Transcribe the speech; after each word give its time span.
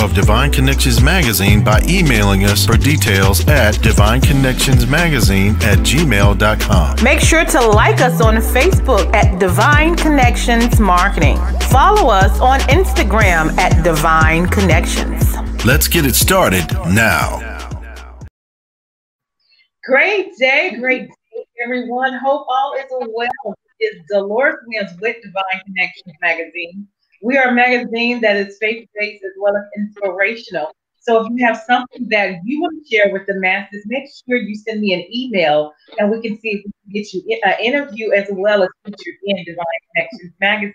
of 0.00 0.14
Divine 0.14 0.50
Connections 0.50 1.02
Magazine 1.02 1.62
by 1.62 1.80
emailing 1.88 2.44
us 2.44 2.64
for 2.64 2.76
details 2.76 3.46
at 3.48 3.74
divineconnectionsmagazine 3.76 5.62
at 5.62 5.78
gmail.com. 5.78 7.04
Make 7.04 7.20
sure 7.20 7.44
to 7.44 7.60
like 7.60 8.00
us 8.00 8.20
on 8.20 8.36
Facebook 8.36 9.12
at 9.14 9.38
Divine 9.38 9.94
Connections 9.96 10.80
Marketing. 10.80 11.36
Follow 11.70 12.10
us 12.10 12.40
on 12.40 12.60
Instagram 12.60 13.56
at 13.58 13.84
Divine 13.84 14.46
Connections. 14.48 15.34
Let's 15.64 15.86
get 15.88 16.06
it 16.06 16.14
started 16.14 16.66
now. 16.88 17.38
Great 19.84 20.36
day, 20.38 20.76
great 20.78 21.08
day, 21.08 21.44
everyone. 21.62 22.14
Hope 22.14 22.46
all 22.48 22.74
is 22.78 22.84
well. 22.90 23.54
It's 23.78 24.12
Deloris 24.12 24.56
Williams 24.66 24.98
with 25.00 25.16
Divine 25.22 25.60
Connections 25.66 26.14
Magazine. 26.20 26.86
We 27.22 27.36
are 27.36 27.48
a 27.48 27.52
magazine 27.52 28.20
that 28.22 28.36
is 28.36 28.56
faith 28.58 28.88
based 28.98 29.24
as 29.24 29.32
well 29.38 29.56
as 29.56 29.64
inspirational. 29.76 30.74
So 31.00 31.24
if 31.24 31.28
you 31.30 31.44
have 31.46 31.56
something 31.66 32.08
that 32.10 32.40
you 32.44 32.60
want 32.60 32.82
to 32.82 32.88
share 32.94 33.12
with 33.12 33.26
the 33.26 33.34
masses, 33.34 33.82
make 33.86 34.04
sure 34.04 34.36
you 34.36 34.54
send 34.54 34.80
me 34.80 34.92
an 34.92 35.04
email 35.12 35.72
and 35.98 36.10
we 36.10 36.20
can 36.20 36.38
see 36.40 36.50
if 36.50 36.64
we 36.64 36.72
can 36.72 36.92
get 36.92 37.12
you 37.12 37.40
an 37.42 37.52
uh, 37.52 37.56
interview 37.62 38.12
as 38.12 38.28
well 38.30 38.62
as 38.62 38.68
featured 38.84 39.14
in 39.24 39.44
Divine 39.44 39.64
Connections 39.94 40.34
Magazine. 40.40 40.74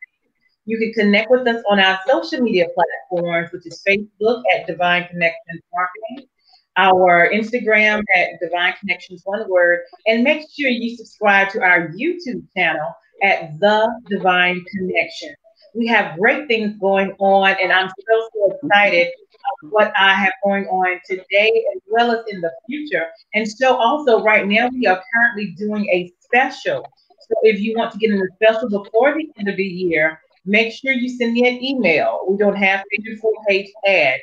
You 0.66 0.80
can 0.80 0.94
connect 0.94 1.30
with 1.30 1.48
us 1.48 1.64
on 1.70 1.80
our 1.80 2.00
social 2.08 2.42
media 2.42 2.66
platforms, 2.74 3.52
which 3.52 3.68
is 3.68 3.84
Facebook 3.88 4.42
at 4.56 4.66
Divine 4.66 5.08
Connections 5.08 5.62
Marketing, 5.72 6.28
our 6.76 7.30
Instagram 7.32 8.02
at 8.16 8.40
Divine 8.42 8.74
Connections 8.80 9.22
One 9.26 9.48
Word, 9.48 9.82
and 10.08 10.24
make 10.24 10.48
sure 10.58 10.70
you 10.70 10.98
subscribe 10.98 11.50
to 11.50 11.62
our 11.62 11.90
YouTube 11.90 12.44
channel 12.58 12.94
at 13.22 13.60
The 13.60 14.02
Divine 14.10 14.66
Connection. 14.76 15.36
We 15.76 15.88
have 15.88 16.18
great 16.18 16.48
things 16.48 16.76
going 16.80 17.12
on, 17.20 17.56
and 17.62 17.72
I'm 17.72 17.90
so, 17.90 18.30
so 18.34 18.58
excited 18.62 19.08
about 19.08 19.72
what 19.72 19.94
I 19.98 20.14
have 20.14 20.34
going 20.44 20.66
on 20.66 21.00
today 21.06 21.66
as 21.76 21.82
well 21.88 22.12
as 22.12 22.26
in 22.30 22.42
the 22.42 22.52
future. 22.68 23.08
And 23.34 23.48
so, 23.50 23.76
also, 23.76 24.24
right 24.24 24.48
now, 24.48 24.70
we 24.70 24.88
are 24.88 25.02
currently 25.14 25.54
doing 25.58 25.86
a 25.90 26.14
special. 26.20 26.86
So, 27.20 27.36
if 27.44 27.60
you 27.60 27.76
want 27.78 27.92
to 27.94 27.98
get 27.98 28.12
in 28.12 28.20
the 28.20 28.30
special 28.36 28.70
before 28.70 29.14
the 29.16 29.30
end 29.38 29.50
of 29.50 29.58
the 29.58 29.64
year, 29.64 30.20
make 30.46 30.74
sure 30.74 30.94
you 30.94 31.10
send 31.10 31.34
me 31.34 31.48
an 31.48 31.64
email. 31.64 32.26
We 32.30 32.38
don't 32.38 32.56
have 32.56 32.82
a 32.82 33.16
full 33.18 33.34
page 33.48 33.70
ad. 33.88 34.20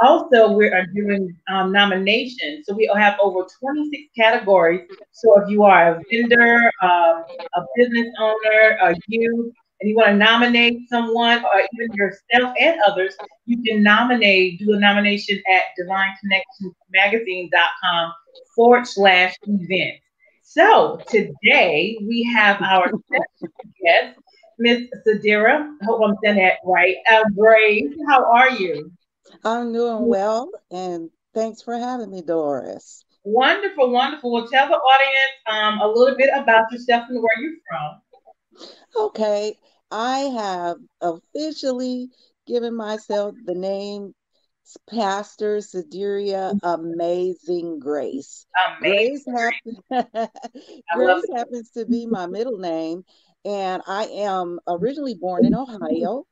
Also, 0.00 0.52
we 0.52 0.66
are 0.68 0.86
doing 0.94 1.36
um, 1.48 1.72
nominations. 1.72 2.66
So 2.66 2.74
we 2.74 2.90
have 2.96 3.16
over 3.20 3.46
26 3.60 4.02
categories. 4.16 4.82
So 5.12 5.40
if 5.40 5.48
you 5.48 5.62
are 5.64 5.94
a 5.96 6.00
vendor, 6.10 6.70
um, 6.82 7.24
a 7.54 7.62
business 7.76 8.08
owner, 8.20 8.78
a 8.82 8.94
youth, 9.08 9.54
and 9.84 9.90
you 9.90 9.96
want 9.96 10.08
to 10.08 10.16
nominate 10.16 10.88
someone 10.88 11.44
or 11.44 11.60
even 11.74 11.94
yourself 11.94 12.54
and 12.58 12.80
others, 12.86 13.14
you 13.44 13.62
can 13.62 13.82
nominate, 13.82 14.58
do 14.58 14.72
a 14.72 14.80
nomination 14.80 15.38
at 15.46 15.64
divineconnectionsmagazine.com 15.78 18.12
forward 18.56 18.86
slash 18.86 19.36
event. 19.42 19.98
So 20.42 20.98
today 21.06 21.98
we 22.00 22.22
have 22.34 22.62
our 22.62 22.90
guest, 23.82 24.18
Miss 24.58 24.84
Sadira. 25.06 25.70
I 25.82 25.84
hope 25.84 26.00
I'm 26.02 26.16
saying 26.24 26.36
that 26.36 26.60
right. 26.64 26.96
Uh, 27.12 27.24
Grace, 27.36 27.92
how 28.08 28.24
are 28.24 28.52
you? 28.52 28.90
I'm 29.44 29.70
doing 29.70 30.06
well, 30.06 30.50
and 30.70 31.10
thanks 31.34 31.60
for 31.60 31.76
having 31.76 32.10
me, 32.10 32.22
Doris. 32.22 33.04
Wonderful, 33.24 33.90
wonderful. 33.90 34.32
Well, 34.32 34.48
tell 34.48 34.66
the 34.66 34.76
audience 34.76 35.32
um, 35.46 35.82
a 35.82 35.86
little 35.86 36.16
bit 36.16 36.30
about 36.34 36.72
yourself 36.72 37.04
and 37.10 37.22
where 37.22 37.38
you're 37.38 37.58
from. 37.68 38.00
Okay, 38.96 39.58
I 39.94 40.18
have 40.18 40.78
officially 41.00 42.08
given 42.48 42.74
myself 42.74 43.36
the 43.44 43.54
name 43.54 44.12
Pastor 44.90 45.58
Sederia 45.58 46.58
Amazing 46.64 47.78
Grace. 47.78 48.44
Amazing 48.80 49.32
Grace, 49.32 49.52
happen- 49.90 50.28
Grace 50.96 51.24
happens 51.32 51.70
to 51.76 51.86
be 51.86 52.06
my 52.06 52.26
middle 52.26 52.58
name, 52.58 53.04
and 53.44 53.82
I 53.86 54.06
am 54.06 54.58
originally 54.66 55.14
born 55.14 55.44
in 55.44 55.54
Ohio, 55.54 56.24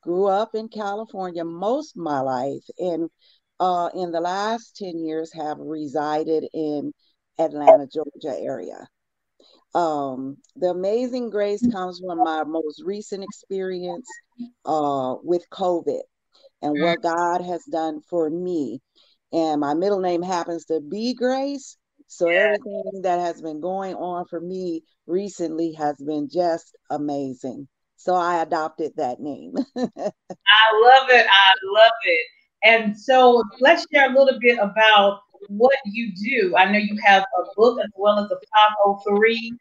grew 0.00 0.26
up 0.26 0.54
in 0.54 0.68
California 0.68 1.44
most 1.44 1.96
of 1.96 2.02
my 2.02 2.20
life, 2.20 2.62
and 2.78 3.10
uh, 3.58 3.90
in 3.94 4.12
the 4.12 4.20
last 4.20 4.76
10 4.76 4.96
years 5.00 5.32
have 5.32 5.58
resided 5.58 6.46
in 6.54 6.94
Atlanta, 7.36 7.88
Georgia 7.88 8.38
area. 8.38 8.86
Um, 9.74 10.38
the 10.56 10.68
amazing 10.68 11.30
grace 11.30 11.64
comes 11.70 12.00
from 12.04 12.18
my 12.18 12.44
most 12.44 12.82
recent 12.84 13.22
experience 13.22 14.08
uh, 14.64 15.16
with 15.22 15.48
COVID 15.50 16.00
and 16.62 16.80
what 16.82 17.02
God 17.02 17.42
has 17.42 17.64
done 17.64 18.00
for 18.08 18.28
me. 18.30 18.80
And 19.32 19.60
my 19.60 19.74
middle 19.74 20.00
name 20.00 20.22
happens 20.22 20.64
to 20.66 20.80
be 20.80 21.14
Grace. 21.14 21.76
So 22.06 22.28
everything 22.28 23.02
that 23.02 23.20
has 23.20 23.42
been 23.42 23.60
going 23.60 23.94
on 23.94 24.24
for 24.26 24.40
me 24.40 24.82
recently 25.06 25.72
has 25.72 25.96
been 25.98 26.28
just 26.32 26.74
amazing. 26.90 27.68
So 27.96 28.14
I 28.14 28.42
adopted 28.42 28.92
that 28.96 29.20
name. 29.20 29.54
I 29.76 29.82
love 30.82 31.10
it. 31.10 31.26
I 31.26 31.52
love 31.64 31.92
it. 32.04 32.26
And 32.64 32.98
so 32.98 33.42
let's 33.60 33.86
share 33.92 34.10
a 34.10 34.18
little 34.18 34.38
bit 34.40 34.58
about 34.58 35.20
what 35.48 35.76
you 35.84 36.12
do. 36.14 36.56
I 36.56 36.70
know 36.70 36.78
you 36.78 36.96
have 37.04 37.22
a 37.22 37.42
book 37.56 37.78
as 37.80 37.90
well 37.96 38.18
as 38.18 38.30
a 38.30 38.36
503 38.36 39.52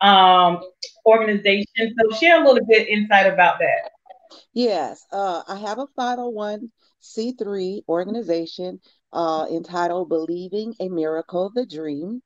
um, 0.00 0.60
organization. 1.06 1.66
So 1.98 2.16
share 2.16 2.42
a 2.42 2.46
little 2.46 2.64
bit 2.66 2.88
insight 2.88 3.26
about 3.26 3.58
that. 3.58 3.90
Yes, 4.52 5.04
uh, 5.12 5.42
I 5.48 5.56
have 5.56 5.78
a 5.78 5.86
501c3 5.98 7.82
organization 7.88 8.80
uh, 9.12 9.46
entitled 9.50 10.08
Believing 10.08 10.74
a 10.80 10.88
Miracle, 10.88 11.50
the 11.54 11.66
Dream. 11.66 12.22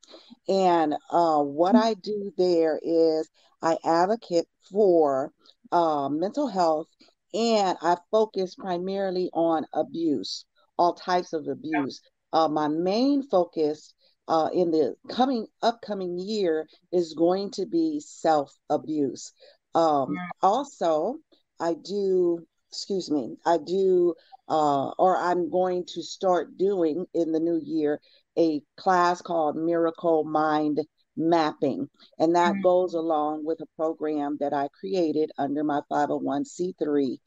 And 0.48 0.94
uh, 1.10 1.42
what 1.42 1.74
I 1.74 1.94
do 1.94 2.32
there 2.36 2.80
is 2.82 3.28
I 3.62 3.76
advocate 3.84 4.46
for 4.70 5.32
uh, 5.72 6.08
mental 6.08 6.48
health 6.48 6.88
and 7.34 7.76
I 7.82 7.96
focus 8.10 8.54
primarily 8.54 9.30
on 9.32 9.66
abuse, 9.72 10.44
all 10.78 10.94
types 10.94 11.32
of 11.32 11.48
abuse. 11.48 12.00
Uh, 12.32 12.48
my 12.48 12.68
main 12.68 13.22
focus 13.22 13.94
uh, 14.28 14.48
in 14.52 14.70
the 14.70 14.94
coming 15.08 15.46
upcoming 15.62 16.18
year 16.18 16.66
is 16.92 17.14
going 17.14 17.50
to 17.52 17.66
be 17.66 18.00
self 18.00 18.52
abuse. 18.68 19.32
Um, 19.74 20.16
also, 20.42 21.16
I 21.60 21.74
do, 21.74 22.46
excuse 22.70 23.10
me, 23.10 23.36
I 23.44 23.58
do, 23.58 24.14
uh, 24.48 24.88
or 24.98 25.16
I'm 25.16 25.50
going 25.50 25.84
to 25.94 26.02
start 26.02 26.56
doing 26.56 27.06
in 27.14 27.32
the 27.32 27.40
new 27.40 27.60
year 27.62 28.00
a 28.38 28.62
class 28.76 29.22
called 29.22 29.56
Miracle 29.56 30.24
Mind 30.24 30.80
Mapping. 31.16 31.88
And 32.18 32.34
that 32.36 32.54
mm-hmm. 32.54 32.62
goes 32.62 32.94
along 32.94 33.44
with 33.44 33.60
a 33.60 33.76
program 33.76 34.36
that 34.40 34.52
I 34.52 34.68
created 34.78 35.30
under 35.38 35.64
my 35.64 35.80
501c3 35.90 37.18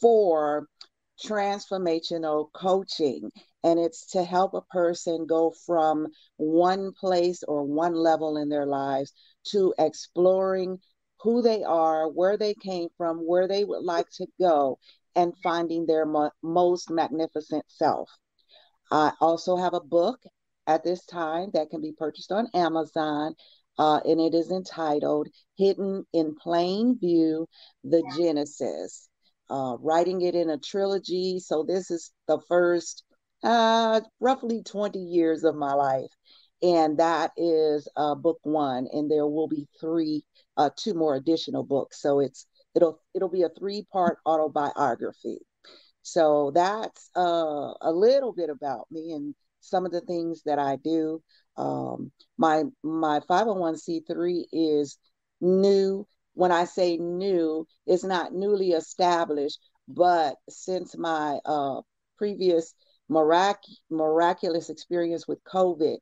for 0.00 0.68
transformational 1.24 2.52
coaching. 2.52 3.30
And 3.64 3.78
it's 3.78 4.12
to 4.12 4.24
help 4.24 4.54
a 4.54 4.62
person 4.62 5.26
go 5.26 5.52
from 5.66 6.06
one 6.36 6.92
place 6.92 7.42
or 7.42 7.64
one 7.64 7.94
level 7.94 8.36
in 8.36 8.48
their 8.48 8.66
lives 8.66 9.12
to 9.50 9.74
exploring 9.78 10.78
who 11.20 11.42
they 11.42 11.64
are, 11.64 12.08
where 12.08 12.36
they 12.36 12.54
came 12.54 12.88
from, 12.96 13.18
where 13.18 13.48
they 13.48 13.64
would 13.64 13.82
like 13.82 14.08
to 14.14 14.26
go, 14.40 14.78
and 15.16 15.32
finding 15.42 15.86
their 15.86 16.06
mo- 16.06 16.30
most 16.42 16.90
magnificent 16.90 17.64
self. 17.68 18.08
I 18.90 19.12
also 19.20 19.56
have 19.56 19.74
a 19.74 19.80
book 19.80 20.20
at 20.66 20.84
this 20.84 21.04
time 21.06 21.50
that 21.54 21.70
can 21.70 21.80
be 21.80 21.92
purchased 21.92 22.30
on 22.30 22.48
Amazon, 22.54 23.34
uh, 23.78 24.00
and 24.04 24.20
it 24.20 24.34
is 24.34 24.50
entitled 24.50 25.28
Hidden 25.56 26.06
in 26.12 26.36
Plain 26.36 26.98
View 26.98 27.48
The 27.84 28.02
Genesis. 28.16 29.08
Uh, 29.50 29.76
writing 29.80 30.22
it 30.22 30.34
in 30.34 30.50
a 30.50 30.58
trilogy. 30.58 31.38
So, 31.40 31.64
this 31.64 31.90
is 31.90 32.12
the 32.26 32.38
first 32.48 33.04
uh, 33.42 34.00
roughly 34.20 34.62
20 34.62 34.98
years 34.98 35.44
of 35.44 35.54
my 35.54 35.74
life. 35.74 36.10
And 36.62 36.98
that 36.98 37.30
is 37.36 37.86
uh, 37.96 38.16
book 38.16 38.40
one, 38.42 38.88
and 38.92 39.08
there 39.10 39.26
will 39.26 39.46
be 39.46 39.68
three 39.80 40.24
uh, 40.56 40.70
two 40.76 40.92
more 40.92 41.14
additional 41.14 41.62
books. 41.62 42.02
So 42.02 42.20
it's 42.20 42.46
it'll 42.74 43.00
it'll 43.14 43.28
be 43.28 43.44
a 43.44 43.48
three 43.48 43.86
part 43.92 44.18
autobiography. 44.26 45.38
So 46.02 46.50
that's 46.54 47.10
uh, 47.16 47.74
a 47.80 47.92
little 47.92 48.32
bit 48.32 48.50
about 48.50 48.86
me 48.90 49.12
and 49.12 49.34
some 49.60 49.86
of 49.86 49.92
the 49.92 50.00
things 50.00 50.42
that 50.46 50.58
I 50.58 50.76
do. 50.76 51.22
Um, 51.56 52.10
my 52.36 52.64
my 52.82 53.20
501c3 53.28 54.44
is 54.52 54.98
new. 55.40 56.06
When 56.38 56.52
I 56.52 56.66
say 56.66 56.96
new, 56.98 57.66
it's 57.84 58.04
not 58.04 58.32
newly 58.32 58.70
established, 58.70 59.58
but 59.88 60.36
since 60.48 60.96
my 60.96 61.40
uh, 61.44 61.80
previous 62.16 62.74
mirac- 63.08 63.58
miraculous 63.90 64.70
experience 64.70 65.26
with 65.26 65.42
COVID, 65.42 65.96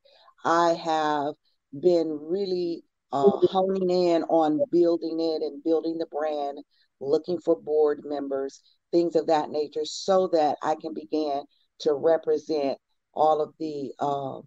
I 0.44 0.74
have 0.74 1.32
been 1.72 2.18
really 2.20 2.84
uh, 3.12 3.30
honing 3.30 3.88
in 3.88 4.24
on 4.24 4.60
building 4.70 5.20
it 5.20 5.40
and 5.40 5.64
building 5.64 5.96
the 5.96 6.06
brand, 6.12 6.58
looking 7.00 7.38
for 7.40 7.58
board 7.58 8.02
members, 8.04 8.60
things 8.92 9.16
of 9.16 9.28
that 9.28 9.48
nature, 9.48 9.86
so 9.86 10.28
that 10.34 10.58
I 10.62 10.74
can 10.74 10.92
begin 10.92 11.44
to 11.78 11.94
represent 11.94 12.76
all 13.14 13.40
of 13.40 13.54
the 13.58 13.90
uh, 13.98 14.42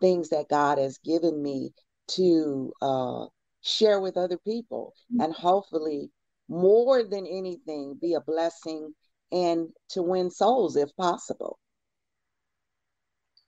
things 0.00 0.30
that 0.30 0.48
God 0.50 0.78
has 0.78 0.98
given 0.98 1.40
me 1.40 1.70
to 2.08 2.72
uh, 2.82 3.26
share 3.62 4.00
with 4.00 4.16
other 4.16 4.38
people, 4.38 4.94
and 5.20 5.32
hopefully, 5.32 6.10
more 6.48 7.02
than 7.02 7.26
anything, 7.26 7.98
be 8.00 8.14
a 8.14 8.20
blessing 8.20 8.94
and 9.30 9.68
to 9.90 10.02
win 10.02 10.30
souls 10.30 10.76
if 10.76 10.94
possible. 10.96 11.58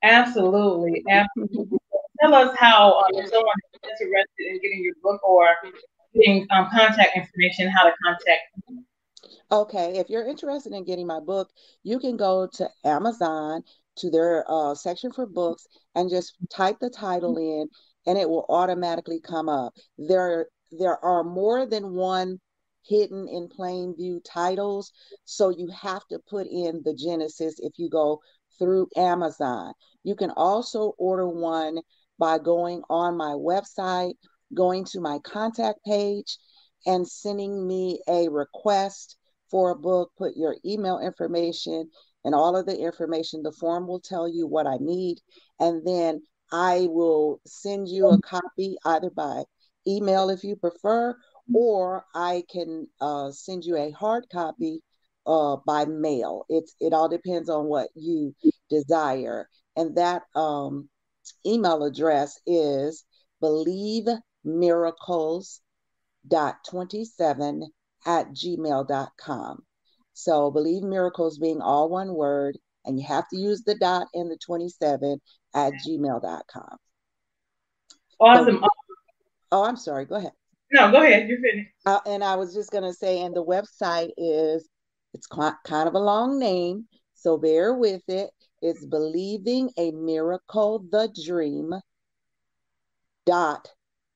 Absolutely, 0.03 1.03
absolutely. 1.11 1.79
Tell 2.21 2.35
us 2.35 2.55
how 2.59 2.99
um, 2.99 3.05
if 3.13 3.29
someone 3.31 3.55
is 3.73 4.01
interested 4.01 4.47
in 4.47 4.61
getting 4.61 4.83
your 4.83 4.95
book 5.03 5.21
or 5.27 5.47
getting 6.15 6.47
um, 6.51 6.69
contact 6.71 7.17
information, 7.17 7.69
how 7.69 7.85
to 7.85 7.93
contact 8.05 8.41
you. 8.69 8.85
Okay, 9.53 9.99
if 9.99 10.09
you're 10.09 10.27
interested 10.27 10.73
in 10.73 10.85
getting 10.85 11.07
my 11.07 11.21
book, 11.21 11.51
you 11.83 11.99
can 11.99 12.17
go 12.17 12.47
to 12.55 12.69
Amazon 12.85 13.63
to 13.97 14.11
their 14.11 14.45
uh, 14.49 14.75
section 14.75 15.13
for 15.13 15.27
books 15.27 15.67
and 15.95 16.09
just 16.09 16.37
type 16.51 16.79
the 16.81 16.91
title 16.91 17.37
in, 17.37 17.69
and 18.07 18.19
it 18.19 18.29
will 18.29 18.47
automatically 18.49 19.21
come 19.21 19.49
up. 19.49 19.75
There, 19.99 20.47
there 20.71 21.03
are 21.05 21.25
more 21.25 21.67
than 21.67 21.95
one 21.95 22.41
hidden 22.83 23.29
in 23.29 23.49
plain 23.49 23.95
view 23.97 24.21
titles, 24.25 24.93
so 25.25 25.51
you 25.51 25.69
have 25.69 26.07
to 26.09 26.19
put 26.29 26.47
in 26.47 26.83
the 26.85 26.95
Genesis 26.95 27.57
if 27.59 27.73
you 27.77 27.91
go 27.91 28.21
through 28.59 28.89
Amazon. 28.97 29.73
You 30.03 30.15
can 30.15 30.31
also 30.31 30.95
order 30.99 31.29
one 31.29 31.79
by 32.19 32.39
going 32.39 32.83
on 32.91 33.17
my 33.17 33.33
website, 33.33 34.15
going 34.55 34.85
to 34.87 35.01
my 35.01 35.19
contact 35.25 35.85
page, 35.85 36.39
and 36.87 37.07
sending 37.07 37.67
me 37.67 38.01
a 38.09 38.29
request 38.29 39.17
for 39.51 39.71
a 39.71 39.77
book. 39.77 40.11
Put 40.17 40.37
your 40.37 40.57
email 40.65 40.99
information 40.99 41.91
and 42.25 42.35
all 42.35 42.57
of 42.57 42.67
the 42.67 42.77
information. 42.77 43.43
The 43.43 43.53
form 43.53 43.87
will 43.87 44.01
tell 44.01 44.29
you 44.29 44.47
what 44.47 44.67
I 44.67 44.77
need, 44.81 45.19
and 45.59 45.87
then 45.87 46.23
I 46.53 46.87
will 46.91 47.41
send 47.47 47.89
you 47.89 48.09
a 48.09 48.19
copy 48.19 48.77
either 48.85 49.11
by 49.11 49.45
email 49.87 50.31
if 50.31 50.45
you 50.45 50.57
prefer, 50.57 51.17
or 51.53 52.05
I 52.15 52.45
can 52.51 52.87
uh, 53.01 53.31
send 53.33 53.65
you 53.65 53.77
a 53.77 53.91
hard 53.91 54.27
copy 54.33 54.83
uh, 55.27 55.57
by 55.67 55.85
mail. 55.85 56.45
It's 56.49 56.75
it 56.81 56.93
all 56.93 57.09
depends 57.09 57.49
on 57.49 57.67
what 57.67 57.89
you 57.95 58.35
desire, 58.69 59.49
and 59.77 59.97
that 59.97 60.23
um, 60.35 60.89
email 61.47 61.85
address 61.85 62.39
is 62.47 63.05
believe 63.41 64.07
miracles 64.45 65.61
dot 66.27 66.57
27 66.69 67.71
at 68.07 68.29
gmail.com 68.31 69.63
so 70.13 70.51
believe 70.51 70.83
miracles 70.83 71.39
being 71.39 71.61
all 71.61 71.89
one 71.89 72.15
word 72.15 72.59
and 72.85 72.99
you 72.99 73.07
have 73.07 73.29
to 73.29 73.39
use 73.39 73.63
the 73.65 73.75
dot 73.75 74.07
and 74.15 74.31
the 74.31 74.39
27 74.45 75.21
at 75.55 75.73
gmail.com 75.87 76.77
awesome 78.21 78.61
so, 78.63 78.69
oh 79.53 79.65
i'm 79.65 79.77
sorry 79.77 80.05
go 80.05 80.17
ahead. 80.17 80.33
No 80.73 80.91
go 80.91 81.03
ahead 81.03 81.29
you're 81.29 81.41
finished. 81.41 81.71
Uh, 81.87 82.01
and 82.07 82.23
i 82.23 82.37
was 82.37 82.55
just 82.55 82.71
going 82.71 82.85
to 82.85 82.95
say 82.95 83.23
and 83.23 83.35
the 83.35 83.45
website 83.45 84.11
is 84.17 84.69
it's 85.15 85.27
kind 85.27 85.89
of 85.89 85.95
a 85.95 85.99
long 85.99 86.39
name 86.39 86.87
so 87.21 87.37
bear 87.37 87.75
with 87.75 88.03
it. 88.09 88.31
It's 88.63 88.87
believing 88.87 89.71
a 89.77 89.91
miracle 89.91 90.83
the 90.91 91.15
dream 91.27 91.75
dot 93.27 93.69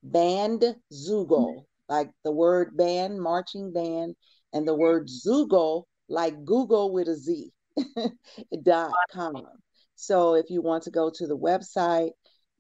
band 0.03 0.65
zoogle 0.91 1.67
like 1.91 2.11
the 2.25 2.33
word 2.33 2.75
band 2.79 3.21
marching 3.21 3.75
band 3.75 4.17
and 4.55 4.67
the 4.67 4.75
word 4.75 5.09
zoogle 5.09 5.85
like 6.09 6.45
google 6.47 6.93
with 6.93 7.09
a 7.09 7.15
z 7.15 7.53
dot 8.63 8.93
com 9.13 9.47
so 9.95 10.35
if 10.35 10.47
you 10.49 10.63
want 10.63 10.83
to 10.83 10.91
go 10.91 11.11
to 11.15 11.27
the 11.27 11.37
website 11.37 12.11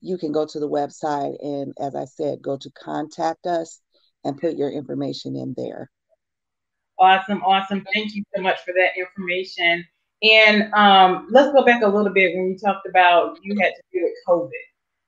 you 0.00 0.19
can 0.19 0.32
go 0.32 0.46
to 0.46 0.60
the 0.60 0.69
website 0.69 1.36
and 1.42 1.72
as 1.81 1.94
i 1.94 2.04
said 2.04 2.42
go 2.42 2.56
to 2.56 2.70
contact 2.70 3.46
us 3.46 3.81
and 4.25 4.40
put 4.40 4.56
your 4.56 4.70
information 4.70 5.36
in 5.36 5.54
there 5.56 5.90
awesome 6.98 7.42
awesome 7.42 7.84
thank 7.94 8.14
you 8.14 8.22
so 8.34 8.42
much 8.42 8.60
for 8.64 8.72
that 8.72 8.90
information 8.98 9.84
and 10.25 10.72
um, 10.72 11.28
let's 11.31 11.52
go 11.52 11.64
back 11.64 11.82
a 11.82 11.88
little 11.88 12.12
bit 12.12 12.34
when 12.34 12.48
you 12.48 12.58
talked 12.58 12.86
about 12.88 13.38
you 13.42 13.56
had 13.60 13.72
to 13.75 13.82
deal 13.92 14.04
with 14.04 14.14
COVID. 14.26 14.48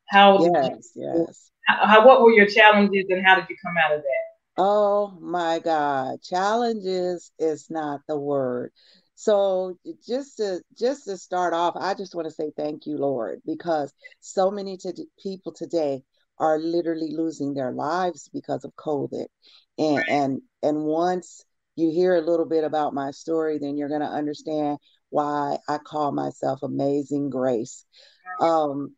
How 0.09 0.45
yes, 0.45 0.91
you, 0.95 1.25
yes. 1.27 1.51
How, 1.67 2.07
what 2.07 2.23
were 2.23 2.33
your 2.33 2.47
challenges 2.47 3.07
and 3.09 3.25
how 3.25 3.35
did 3.35 3.47
you 3.49 3.57
come 3.65 3.75
out 3.83 3.95
of 3.95 4.03
that? 4.03 4.63
Oh 4.63 5.17
my 5.21 5.59
God, 5.59 6.23
challenges 6.23 7.33
is 7.39 7.69
not 7.71 8.01
the 8.07 8.19
word. 8.19 8.73
So 9.17 9.79
just 10.07 10.37
to 10.37 10.61
just 10.79 11.05
to 11.07 11.17
start 11.17 11.55
off, 11.55 11.75
I 11.75 11.95
just 11.95 12.15
want 12.15 12.29
to 12.29 12.35
say 12.35 12.53
thank 12.55 12.87
you, 12.87 12.99
Lord, 12.99 13.41
because 13.47 13.93
so 14.21 14.51
many 14.51 14.77
to, 14.77 14.93
people 15.21 15.53
today 15.53 16.03
are 16.39 16.59
literally 16.59 17.13
losing 17.17 17.55
their 17.55 17.73
lives 17.73 18.29
because 18.33 18.65
of 18.65 18.77
COVID, 18.77 19.27
and 19.79 20.05
and 20.09 20.43
and 20.63 20.85
once 20.85 21.43
you 21.77 21.91
hear 21.91 22.15
a 22.15 22.21
little 22.21 22.45
bit 22.45 22.63
about 22.63 22.93
my 22.93 23.11
story, 23.11 23.59
then 23.59 23.79
you're 23.79 23.89
going 23.89 24.03
to 24.03 24.07
understand 24.07 24.79
why 25.09 25.59
I 25.67 25.79
call 25.79 26.13
myself 26.13 26.63
Amazing 26.63 27.31
Grace. 27.31 27.87
Um, 28.41 28.97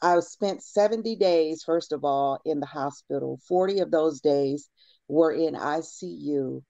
I 0.00 0.20
spent 0.20 0.62
70 0.62 1.16
days, 1.16 1.64
first 1.64 1.90
of 1.92 2.04
all, 2.04 2.40
in 2.44 2.60
the 2.60 2.66
hospital. 2.66 3.40
40 3.48 3.80
of 3.80 3.90
those 3.90 4.20
days 4.20 4.68
were 5.08 5.32
in 5.32 5.54
ICU. 5.54 6.62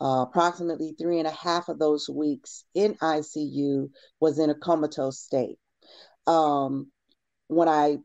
Uh, 0.00 0.24
approximately 0.28 0.94
three 0.98 1.18
and 1.18 1.28
a 1.28 1.32
half 1.32 1.68
of 1.68 1.78
those 1.78 2.08
weeks 2.08 2.64
in 2.74 2.94
ICU 2.94 3.90
was 4.18 4.38
in 4.38 4.48
a 4.48 4.54
comatose 4.54 5.20
state. 5.20 5.58
Um, 6.26 6.90
when 7.48 7.68
I, 7.68 7.98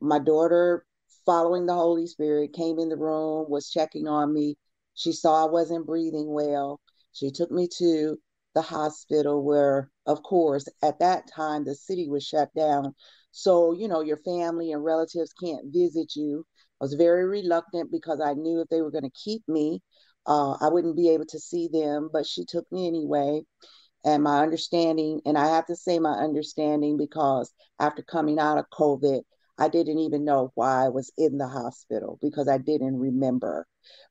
my 0.00 0.18
daughter, 0.18 0.86
following 1.26 1.66
the 1.66 1.74
Holy 1.74 2.06
Spirit, 2.06 2.54
came 2.54 2.78
in 2.78 2.88
the 2.88 2.96
room, 2.96 3.46
was 3.48 3.70
checking 3.70 4.08
on 4.08 4.32
me. 4.32 4.56
She 4.94 5.12
saw 5.12 5.46
I 5.46 5.50
wasn't 5.50 5.86
breathing 5.86 6.32
well. 6.32 6.80
She 7.12 7.30
took 7.30 7.50
me 7.50 7.68
to 7.78 8.18
the 8.54 8.62
hospital 8.62 9.44
where 9.44 9.90
of 10.06 10.22
course 10.22 10.66
at 10.82 10.98
that 11.00 11.24
time 11.26 11.64
the 11.64 11.74
city 11.74 12.08
was 12.08 12.24
shut 12.24 12.48
down 12.54 12.94
so 13.32 13.72
you 13.72 13.88
know 13.88 14.00
your 14.00 14.18
family 14.18 14.72
and 14.72 14.84
relatives 14.84 15.32
can't 15.32 15.72
visit 15.72 16.14
you 16.14 16.46
i 16.80 16.84
was 16.84 16.94
very 16.94 17.26
reluctant 17.26 17.90
because 17.90 18.20
i 18.20 18.32
knew 18.32 18.60
if 18.60 18.68
they 18.68 18.80
were 18.80 18.92
going 18.92 19.04
to 19.04 19.22
keep 19.24 19.42
me 19.48 19.82
uh, 20.26 20.52
i 20.60 20.68
wouldn't 20.68 20.96
be 20.96 21.10
able 21.10 21.26
to 21.26 21.38
see 21.38 21.68
them 21.68 22.08
but 22.12 22.26
she 22.26 22.44
took 22.44 22.70
me 22.72 22.86
anyway 22.86 23.40
and 24.04 24.22
my 24.22 24.42
understanding 24.42 25.20
and 25.24 25.36
i 25.38 25.46
have 25.46 25.66
to 25.66 25.76
say 25.76 25.98
my 25.98 26.12
understanding 26.12 26.96
because 26.96 27.52
after 27.80 28.02
coming 28.02 28.38
out 28.38 28.58
of 28.58 28.70
covid 28.70 29.22
i 29.58 29.68
didn't 29.68 29.98
even 29.98 30.24
know 30.24 30.50
why 30.54 30.84
i 30.84 30.88
was 30.88 31.12
in 31.18 31.38
the 31.38 31.48
hospital 31.48 32.18
because 32.22 32.48
i 32.48 32.58
didn't 32.58 32.98
remember 32.98 33.66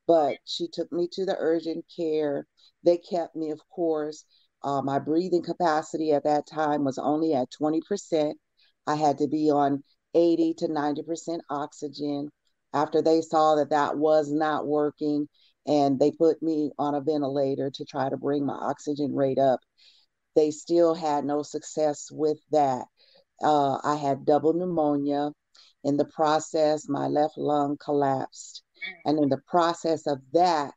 but 0.07 0.37
she 0.45 0.67
took 0.67 0.91
me 0.91 1.07
to 1.11 1.25
the 1.25 1.35
urgent 1.39 1.85
care 1.95 2.45
they 2.83 2.97
kept 2.97 3.35
me, 3.35 3.51
of 3.51 3.61
course. 3.69 4.25
Uh, 4.61 4.81
my 4.81 4.99
breathing 4.99 5.43
capacity 5.43 6.11
at 6.11 6.23
that 6.23 6.45
time 6.47 6.83
was 6.83 6.97
only 6.97 7.33
at 7.33 7.51
20%. 7.51 8.37
I 8.87 8.95
had 8.95 9.17
to 9.19 9.27
be 9.27 9.49
on 9.49 9.83
80 10.13 10.53
to 10.55 10.67
90% 10.67 11.41
oxygen. 11.49 12.29
After 12.73 13.01
they 13.01 13.21
saw 13.21 13.55
that 13.55 13.69
that 13.69 13.97
was 13.97 14.31
not 14.31 14.67
working, 14.67 15.27
and 15.65 15.99
they 15.99 16.11
put 16.11 16.41
me 16.41 16.71
on 16.77 16.95
a 16.95 17.01
ventilator 17.01 17.71
to 17.71 17.85
try 17.85 18.09
to 18.09 18.17
bring 18.17 18.45
my 18.45 18.53
oxygen 18.53 19.15
rate 19.15 19.39
up, 19.39 19.61
they 20.35 20.51
still 20.51 20.93
had 20.93 21.25
no 21.25 21.43
success 21.43 22.09
with 22.11 22.39
that. 22.51 22.85
Uh, 23.41 23.77
I 23.83 23.95
had 23.95 24.25
double 24.25 24.53
pneumonia. 24.53 25.31
In 25.83 25.97
the 25.97 26.05
process, 26.05 26.87
my 26.87 27.07
left 27.07 27.37
lung 27.37 27.77
collapsed. 27.77 28.63
And 29.05 29.19
in 29.19 29.29
the 29.29 29.41
process 29.47 30.07
of 30.07 30.19
that, 30.33 30.73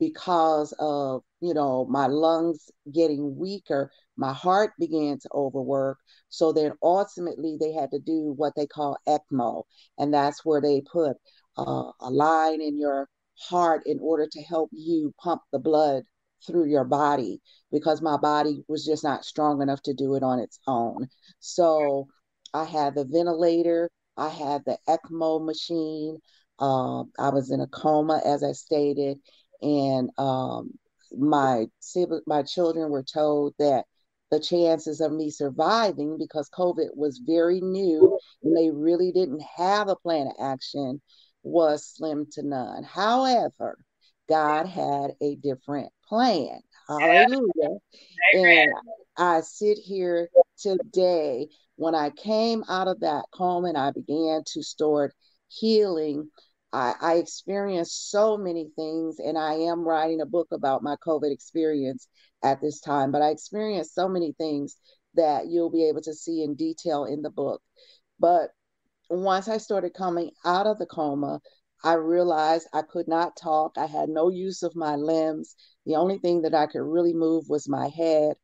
because 0.00 0.74
of 0.80 1.22
you 1.40 1.54
know 1.54 1.86
my 1.88 2.06
lungs 2.06 2.70
getting 2.92 3.36
weaker 3.36 3.92
my 4.16 4.32
heart 4.32 4.72
began 4.78 5.18
to 5.18 5.28
overwork 5.32 5.98
so 6.30 6.52
then 6.52 6.72
ultimately 6.82 7.56
they 7.60 7.72
had 7.72 7.90
to 7.90 7.98
do 8.00 8.32
what 8.36 8.54
they 8.56 8.66
call 8.66 8.96
ECMO 9.06 9.62
and 9.98 10.12
that's 10.12 10.44
where 10.44 10.60
they 10.60 10.80
put 10.90 11.16
uh, 11.58 11.92
a 12.00 12.10
line 12.10 12.60
in 12.60 12.78
your 12.78 13.08
heart 13.40 13.82
in 13.86 13.98
order 14.00 14.26
to 14.30 14.42
help 14.42 14.70
you 14.72 15.14
pump 15.22 15.42
the 15.52 15.58
blood 15.58 16.04
through 16.46 16.66
your 16.66 16.84
body 16.84 17.40
because 17.70 18.00
my 18.00 18.16
body 18.16 18.64
was 18.68 18.84
just 18.84 19.04
not 19.04 19.24
strong 19.24 19.62
enough 19.62 19.82
to 19.82 19.94
do 19.94 20.14
it 20.14 20.22
on 20.22 20.38
its 20.38 20.58
own. 20.66 21.08
So 21.38 22.08
I 22.54 22.64
had 22.64 22.94
the 22.94 23.04
ventilator, 23.04 23.90
I 24.16 24.28
had 24.28 24.62
the 24.66 24.78
ECMO 24.88 25.44
machine. 25.44 26.18
Um, 26.58 27.10
I 27.18 27.30
was 27.30 27.50
in 27.50 27.60
a 27.60 27.66
coma, 27.66 28.20
as 28.24 28.44
I 28.44 28.52
stated, 28.52 29.18
and 29.62 30.10
um, 30.18 30.72
my 31.16 31.66
my 32.26 32.42
children 32.42 32.90
were 32.90 33.02
told 33.02 33.54
that 33.58 33.84
the 34.30 34.40
chances 34.40 35.00
of 35.00 35.12
me 35.12 35.30
surviving 35.30 36.16
because 36.18 36.48
COVID 36.50 36.88
was 36.94 37.20
very 37.26 37.60
new 37.60 38.18
and 38.42 38.56
they 38.56 38.70
really 38.70 39.10
didn't 39.10 39.42
have 39.56 39.88
a 39.88 39.96
plan 39.96 40.28
of 40.28 40.34
action 40.38 41.00
was 41.42 41.86
slim 41.86 42.26
to 42.32 42.42
none. 42.42 42.82
However, 42.84 43.78
God 44.28 44.66
had 44.66 45.12
a 45.20 45.36
different 45.36 45.92
plan. 46.08 46.60
Hallelujah. 46.88 47.78
And 48.32 48.72
I 49.16 49.40
sit 49.40 49.78
here 49.78 50.28
today 50.58 51.48
when 51.76 51.94
I 51.94 52.10
came 52.10 52.62
out 52.68 52.88
of 52.88 53.00
that 53.00 53.24
coma 53.32 53.68
and 53.68 53.78
I 53.78 53.90
began 53.90 54.42
to 54.52 54.62
start 54.62 55.14
healing. 55.48 56.30
I, 56.72 56.94
I 57.00 57.14
experienced 57.14 58.10
so 58.10 58.36
many 58.36 58.68
things, 58.76 59.18
and 59.18 59.36
I 59.36 59.54
am 59.54 59.80
writing 59.80 60.20
a 60.20 60.26
book 60.26 60.48
about 60.52 60.84
my 60.84 60.94
COVID 61.04 61.32
experience 61.32 62.06
at 62.44 62.60
this 62.60 62.80
time, 62.80 63.10
but 63.10 63.22
I 63.22 63.30
experienced 63.30 63.94
so 63.94 64.08
many 64.08 64.32
things 64.38 64.76
that 65.14 65.48
you'll 65.48 65.70
be 65.70 65.88
able 65.88 66.02
to 66.02 66.14
see 66.14 66.44
in 66.44 66.54
detail 66.54 67.04
in 67.04 67.22
the 67.22 67.30
book. 67.30 67.60
But 68.20 68.50
once 69.10 69.48
I 69.48 69.58
started 69.58 69.94
coming 69.94 70.30
out 70.44 70.66
of 70.66 70.78
the 70.78 70.86
coma, 70.86 71.40
I 71.82 71.94
realized 71.94 72.68
I 72.72 72.82
could 72.82 73.08
not 73.08 73.36
talk. 73.36 73.72
I 73.76 73.86
had 73.86 74.08
no 74.08 74.28
use 74.28 74.62
of 74.62 74.76
my 74.76 74.96
limbs. 74.96 75.56
The 75.86 75.96
only 75.96 76.18
thing 76.18 76.42
that 76.42 76.54
I 76.54 76.66
could 76.66 76.82
really 76.82 77.14
move 77.14 77.44
was 77.48 77.68
my 77.68 77.88
head. 77.88 78.34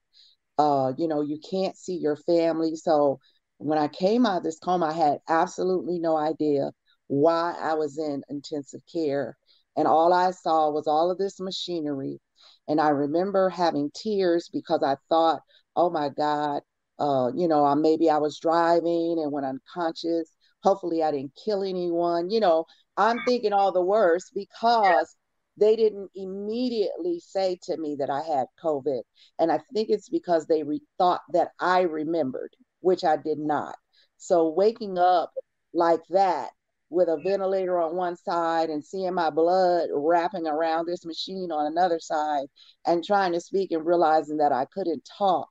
Uh, 0.58 0.92
you 0.99 1.06
know, 1.08 1.20
you 1.20 1.38
can't 1.50 1.76
see 1.76 1.96
your 1.96 2.16
family. 2.16 2.76
So 2.76 3.20
when 3.58 3.78
I 3.78 3.88
came 3.88 4.26
out 4.26 4.38
of 4.38 4.42
this 4.42 4.58
coma, 4.58 4.87
I 4.87 4.92
had 4.92 5.18
absolutely 5.28 5.99
no 5.99 6.16
idea 6.16 6.73
why 7.08 7.54
I 7.61 7.75
was 7.75 7.99
in 7.99 8.23
intensive 8.28 8.80
care. 8.92 9.37
And 9.76 9.87
all 9.87 10.12
I 10.12 10.30
saw 10.30 10.70
was 10.70 10.87
all 10.87 11.11
of 11.11 11.18
this 11.18 11.38
machinery. 11.40 12.20
And 12.68 12.80
I 12.80 12.88
remember 12.88 13.50
having 13.50 13.90
tears 13.94 14.49
because 14.52 14.82
I 14.82 14.96
thought, 15.08 15.42
oh 15.76 15.90
my 15.90 16.08
God, 16.08 16.62
uh, 16.99 17.30
you 17.35 17.49
know, 17.49 17.75
maybe 17.75 18.08
I 18.11 18.18
was 18.18 18.40
driving 18.40 19.18
and 19.23 19.30
went 19.30 19.46
unconscious. 19.46 20.30
Hopefully, 20.63 21.03
I 21.03 21.11
didn't 21.11 21.39
kill 21.43 21.63
anyone. 21.63 22.31
You 22.31 22.41
know, 22.41 22.65
I'm 22.97 23.21
thinking 23.27 23.53
all 23.53 23.73
the 23.73 23.83
worst 23.83 24.33
because 24.35 25.17
they 25.57 25.77
didn't 25.77 26.11
immediately 26.15 27.21
say 27.21 27.59
to 27.65 27.77
me 27.77 27.97
that 27.97 28.11
I 28.11 28.23
had 28.23 28.47
COVID. 28.63 29.03
And 29.39 29.51
I 29.51 29.59
think 29.73 29.89
it's 29.91 30.09
because 30.09 30.47
they 30.47 30.63
re- 30.63 30.83
thought 30.99 31.23
that 31.33 31.53
I 31.61 31.83
remembered, 31.83 32.55
which 32.81 33.05
I 33.05 33.17
did 33.17 33.39
not. 33.39 33.75
So 34.19 34.51
waking 34.51 34.99
up 34.99 35.33
like 35.73 36.03
that 36.11 36.51
with 36.89 37.09
a 37.09 37.21
ventilator 37.25 37.81
on 37.81 37.97
one 37.97 38.17
side 38.17 38.71
and 38.71 38.85
seeing 38.85 39.15
my 39.15 39.31
blood 39.31 39.89
wrapping 39.93 40.47
around 40.47 40.87
this 40.87 41.05
machine 41.05 41.51
on 41.51 41.67
another 41.67 41.99
side 41.99 42.47
and 42.87 43.05
trying 43.05 43.33
to 43.33 43.41
speak 43.41 43.73
and 43.73 43.85
realizing 43.85 44.37
that 44.37 44.53
I 44.53 44.67
couldn't 44.67 45.09
talk. 45.19 45.49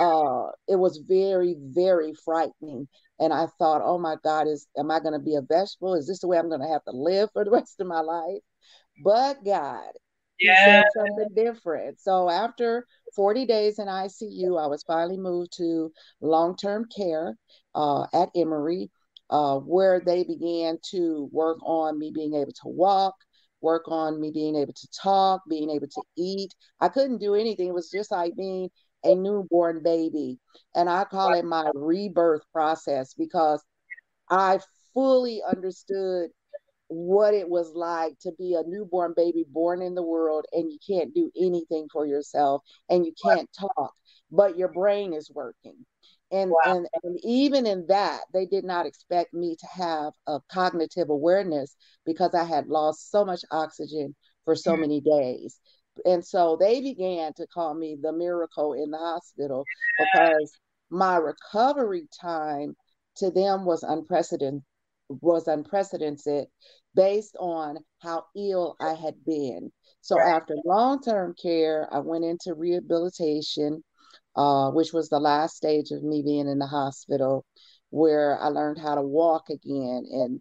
Uh, 0.00 0.50
it 0.68 0.76
was 0.76 0.98
very, 0.98 1.56
very 1.58 2.12
frightening. 2.24 2.88
And 3.20 3.32
I 3.32 3.46
thought, 3.58 3.82
oh 3.84 3.98
my 3.98 4.16
God, 4.24 4.48
is 4.48 4.66
am 4.76 4.90
I 4.90 5.00
going 5.00 5.12
to 5.12 5.24
be 5.24 5.36
a 5.36 5.42
vegetable? 5.42 5.94
Is 5.94 6.06
this 6.06 6.20
the 6.20 6.28
way 6.28 6.38
I'm 6.38 6.48
going 6.48 6.60
to 6.60 6.68
have 6.68 6.84
to 6.84 6.92
live 6.92 7.30
for 7.32 7.44
the 7.44 7.50
rest 7.52 7.80
of 7.80 7.86
my 7.86 8.00
life? 8.00 8.42
But 9.02 9.44
God, 9.44 9.90
yeah. 10.40 10.82
something 10.96 11.28
different. 11.34 12.00
So 12.00 12.30
after 12.30 12.86
40 13.14 13.46
days 13.46 13.78
in 13.78 13.86
ICU, 13.86 14.62
I 14.62 14.66
was 14.66 14.82
finally 14.84 15.16
moved 15.16 15.52
to 15.58 15.92
long-term 16.20 16.86
care 16.94 17.36
uh, 17.74 18.06
at 18.12 18.30
Emory 18.36 18.90
uh, 19.30 19.58
where 19.58 20.00
they 20.00 20.24
began 20.24 20.78
to 20.90 21.28
work 21.32 21.58
on 21.62 21.98
me 21.98 22.12
being 22.14 22.34
able 22.34 22.52
to 22.52 22.68
walk, 22.68 23.14
work 23.60 23.84
on 23.88 24.20
me 24.20 24.30
being 24.30 24.56
able 24.56 24.74
to 24.74 24.88
talk, 25.02 25.40
being 25.48 25.70
able 25.70 25.88
to 25.88 26.02
eat. 26.16 26.54
I 26.80 26.88
couldn't 26.88 27.18
do 27.18 27.34
anything. 27.34 27.68
It 27.68 27.74
was 27.74 27.90
just 27.90 28.10
like 28.10 28.36
being 28.36 28.68
a 29.04 29.14
newborn 29.14 29.82
baby. 29.82 30.38
And 30.74 30.88
I 30.88 31.04
call 31.04 31.34
it 31.34 31.44
my 31.44 31.70
rebirth 31.74 32.42
process 32.52 33.14
because 33.14 33.62
I 34.30 34.60
fully 34.94 35.42
understood 35.48 36.30
what 36.88 37.34
it 37.34 37.48
was 37.48 37.72
like 37.74 38.18
to 38.20 38.32
be 38.38 38.54
a 38.54 38.68
newborn 38.68 39.14
baby 39.16 39.44
born 39.48 39.82
in 39.82 39.94
the 39.94 40.02
world 40.02 40.44
and 40.52 40.70
you 40.70 40.78
can't 40.86 41.14
do 41.14 41.30
anything 41.36 41.88
for 41.92 42.06
yourself 42.06 42.62
and 42.88 43.06
you 43.06 43.12
can't 43.24 43.48
talk, 43.58 43.94
but 44.30 44.56
your 44.56 44.68
brain 44.68 45.12
is 45.12 45.30
working 45.30 45.84
and, 46.34 46.50
wow. 46.50 46.58
and 46.66 46.86
and 47.02 47.18
even 47.22 47.66
in 47.66 47.86
that 47.86 48.20
they 48.32 48.46
did 48.46 48.64
not 48.64 48.86
expect 48.86 49.32
me 49.32 49.56
to 49.56 49.66
have 49.66 50.12
a 50.26 50.40
cognitive 50.50 51.08
awareness 51.10 51.76
because 52.04 52.34
i 52.34 52.44
had 52.44 52.66
lost 52.66 53.10
so 53.10 53.24
much 53.24 53.40
oxygen 53.50 54.14
for 54.44 54.54
so 54.56 54.72
mm. 54.72 54.80
many 54.80 55.00
days 55.00 55.60
and 56.04 56.24
so 56.24 56.56
they 56.58 56.80
began 56.80 57.32
to 57.34 57.46
call 57.46 57.74
me 57.74 57.96
the 58.00 58.12
miracle 58.12 58.72
in 58.72 58.90
the 58.90 58.98
hospital 58.98 59.64
because 59.98 60.52
my 60.90 61.16
recovery 61.16 62.06
time 62.20 62.74
to 63.16 63.30
them 63.30 63.64
was 63.64 63.82
unprecedented 63.82 64.62
was 65.08 65.48
unprecedented 65.48 66.46
based 66.94 67.36
on 67.38 67.76
how 68.00 68.24
ill 68.34 68.74
I 68.80 68.94
had 68.94 69.14
been. 69.26 69.70
So 70.00 70.18
after 70.18 70.56
long-term 70.64 71.34
care, 71.40 71.86
I 71.92 71.98
went 71.98 72.24
into 72.24 72.54
rehabilitation 72.54 73.82
uh, 74.36 74.70
which 74.70 74.92
was 74.92 75.08
the 75.08 75.20
last 75.20 75.56
stage 75.56 75.90
of 75.90 76.02
me 76.02 76.22
being 76.22 76.48
in 76.48 76.58
the 76.58 76.66
hospital, 76.66 77.44
where 77.90 78.38
I 78.40 78.48
learned 78.48 78.78
how 78.78 78.96
to 78.96 79.02
walk 79.02 79.48
again. 79.50 80.04
And 80.10 80.40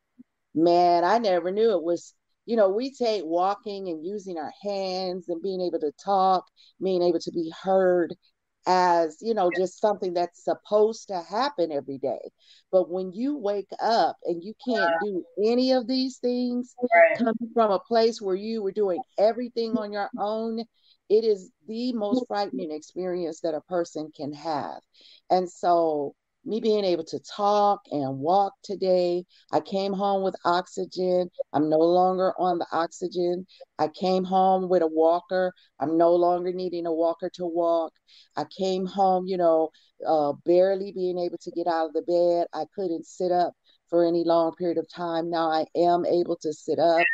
man, 0.56 1.04
I 1.04 1.20
never 1.20 1.52
knew 1.52 1.72
it 1.72 1.84
was, 1.84 2.14
you 2.46 2.56
know, 2.56 2.70
we 2.70 2.92
take 2.92 3.24
walking 3.26 3.90
and 3.90 4.06
using 4.06 4.38
our 4.38 4.52
hands 4.62 5.30
and 5.30 5.42
being 5.42 5.62
able 5.62 5.80
to 5.80 5.92
talk, 6.04 6.46
being 6.82 7.02
able 7.02 7.20
to 7.20 7.32
be 7.32 7.52
heard 7.64 8.16
as, 8.66 9.18
you 9.22 9.34
know, 9.34 9.52
just 9.56 9.80
something 9.80 10.14
that's 10.14 10.44
supposed 10.44 11.08
to 11.10 11.22
happen 11.22 11.72
every 11.72 11.98
day. 11.98 12.32
But 12.72 12.90
when 12.90 13.12
you 13.14 13.38
wake 13.38 13.70
up 13.82 14.18
and 14.24 14.44
you 14.44 14.54
can't 14.66 14.92
do 15.02 15.24
any 15.44 15.74
of 15.74 15.88
these 15.88 16.18
things, 16.18 16.76
coming 17.18 17.52
from 17.54 17.72
a 17.72 17.80
place 17.80 18.22
where 18.22 18.36
you 18.36 18.62
were 18.62 18.72
doing 18.72 19.02
everything 19.18 19.78
on 19.78 19.92
your 19.92 20.10
own, 20.18 20.60
it 21.10 21.24
is 21.24 21.52
the 21.68 21.94
most 21.94 22.26
frightening 22.28 22.72
experience 22.72 23.42
that 23.42 23.54
a 23.54 23.62
person 23.62 24.12
can 24.16 24.34
have. 24.34 24.80
And 25.30 25.50
so, 25.50 26.16
me 26.46 26.60
being 26.60 26.84
able 26.84 27.04
to 27.06 27.20
talk 27.20 27.82
and 27.92 28.20
walk 28.20 28.54
today, 28.64 29.26
I 29.52 29.60
came 29.60 29.94
home 29.94 30.24
with 30.24 30.36
oxygen. 30.46 31.30
I'm 31.54 31.70
no 31.70 31.80
longer 31.80 32.34
on 32.40 32.60
the 32.60 32.68
oxygen. 32.72 33.46
I 33.80 33.88
came 33.88 34.24
home 34.24 34.70
with 34.70 34.82
a 34.82 34.88
walker. 34.88 35.54
I'm 35.80 35.98
no 35.98 36.14
longer 36.14 36.52
needing 36.52 36.86
a 36.86 36.94
walker 36.94 37.30
to 37.36 37.46
walk. 37.46 37.94
I 38.36 38.46
came 38.58 38.86
home, 38.86 39.26
you 39.28 39.38
know, 39.38 39.70
uh, 40.08 40.34
barely 40.46 40.92
being 40.92 41.18
able 41.18 41.38
to 41.40 41.52
get 41.52 41.68
out 41.68 41.88
of 41.88 41.94
the 41.94 42.02
bed. 42.02 42.48
I 42.54 42.66
couldn't 42.76 43.06
sit 43.06 43.32
up 43.32 43.54
for 43.90 44.06
any 44.06 44.24
long 44.24 44.54
period 44.56 44.78
of 44.78 44.88
time. 44.94 45.30
Now 45.30 45.50
I 45.52 45.66
am 45.76 46.06
able 46.06 46.36
to 46.38 46.54
sit 46.54 46.80
up. 46.80 47.06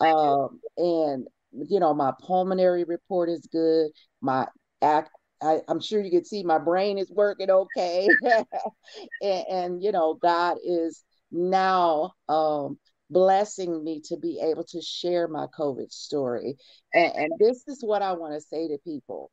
Um, 0.00 0.60
and 0.76 1.26
you 1.52 1.78
know, 1.78 1.94
my 1.94 2.12
pulmonary 2.20 2.84
report 2.84 3.28
is 3.28 3.46
good. 3.52 3.90
My 4.20 4.46
act, 4.82 5.10
I, 5.44 5.60
am 5.68 5.80
sure 5.80 6.00
you 6.00 6.10
can 6.10 6.24
see 6.24 6.42
my 6.42 6.58
brain 6.58 6.98
is 6.98 7.10
working 7.10 7.50
okay. 7.50 8.08
and, 9.22 9.44
and, 9.50 9.82
you 9.82 9.92
know, 9.92 10.14
God 10.14 10.58
is 10.64 11.02
now 11.30 12.12
um, 12.28 12.78
blessing 13.10 13.84
me 13.84 14.00
to 14.06 14.16
be 14.16 14.40
able 14.42 14.64
to 14.64 14.80
share 14.80 15.28
my 15.28 15.46
COVID 15.58 15.92
story. 15.92 16.56
And, 16.92 17.12
and 17.14 17.32
this 17.38 17.64
is 17.68 17.82
what 17.82 18.02
I 18.02 18.12
want 18.12 18.34
to 18.34 18.40
say 18.40 18.68
to 18.68 18.78
people. 18.84 19.30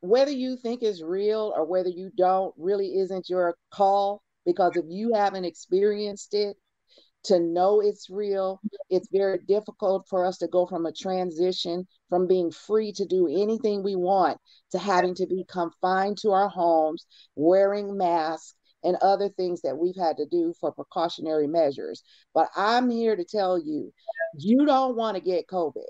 Whether 0.00 0.30
you 0.30 0.56
think 0.56 0.82
it's 0.82 1.02
real 1.02 1.52
or 1.56 1.64
whether 1.64 1.88
you 1.88 2.10
don't, 2.16 2.54
really 2.56 2.98
isn't 2.98 3.28
your 3.28 3.56
call. 3.72 4.22
Because 4.46 4.76
if 4.76 4.84
you 4.88 5.12
haven't 5.14 5.44
experienced 5.44 6.32
it, 6.32 6.56
to 7.24 7.40
know 7.40 7.80
it's 7.80 8.08
real. 8.08 8.60
It's 8.90 9.08
very 9.10 9.38
difficult 9.46 10.06
for 10.08 10.24
us 10.24 10.38
to 10.38 10.48
go 10.48 10.66
from 10.66 10.86
a 10.86 10.92
transition 10.92 11.86
from 12.08 12.26
being 12.26 12.50
free 12.50 12.92
to 12.92 13.04
do 13.04 13.26
anything 13.26 13.82
we 13.82 13.96
want 13.96 14.38
to 14.70 14.78
having 14.78 15.14
to 15.16 15.26
be 15.26 15.44
confined 15.48 16.18
to 16.18 16.30
our 16.30 16.48
homes, 16.48 17.06
wearing 17.34 17.96
masks, 17.96 18.54
and 18.84 18.96
other 19.02 19.28
things 19.28 19.60
that 19.62 19.76
we've 19.76 19.96
had 19.96 20.16
to 20.16 20.26
do 20.26 20.54
for 20.60 20.72
precautionary 20.72 21.46
measures. 21.46 22.02
But 22.32 22.48
I'm 22.56 22.88
here 22.88 23.16
to 23.16 23.24
tell 23.24 23.58
you, 23.58 23.92
you 24.36 24.66
don't 24.66 24.96
want 24.96 25.16
to 25.16 25.22
get 25.22 25.48
COVID 25.48 25.82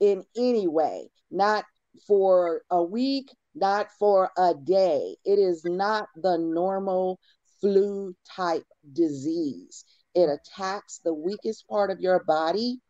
in 0.00 0.24
any 0.36 0.66
way, 0.66 1.08
not 1.30 1.64
for 2.06 2.62
a 2.70 2.82
week, 2.82 3.30
not 3.54 3.88
for 3.98 4.30
a 4.36 4.52
day. 4.54 5.16
It 5.24 5.38
is 5.38 5.64
not 5.64 6.08
the 6.16 6.36
normal 6.36 7.20
flu 7.60 8.14
type 8.36 8.64
disease. 8.92 9.84
It 10.14 10.28
attacks 10.28 11.00
the 11.04 11.14
weakest 11.14 11.66
part 11.68 11.90
of 11.90 12.00
your 12.00 12.22
body, 12.24 12.80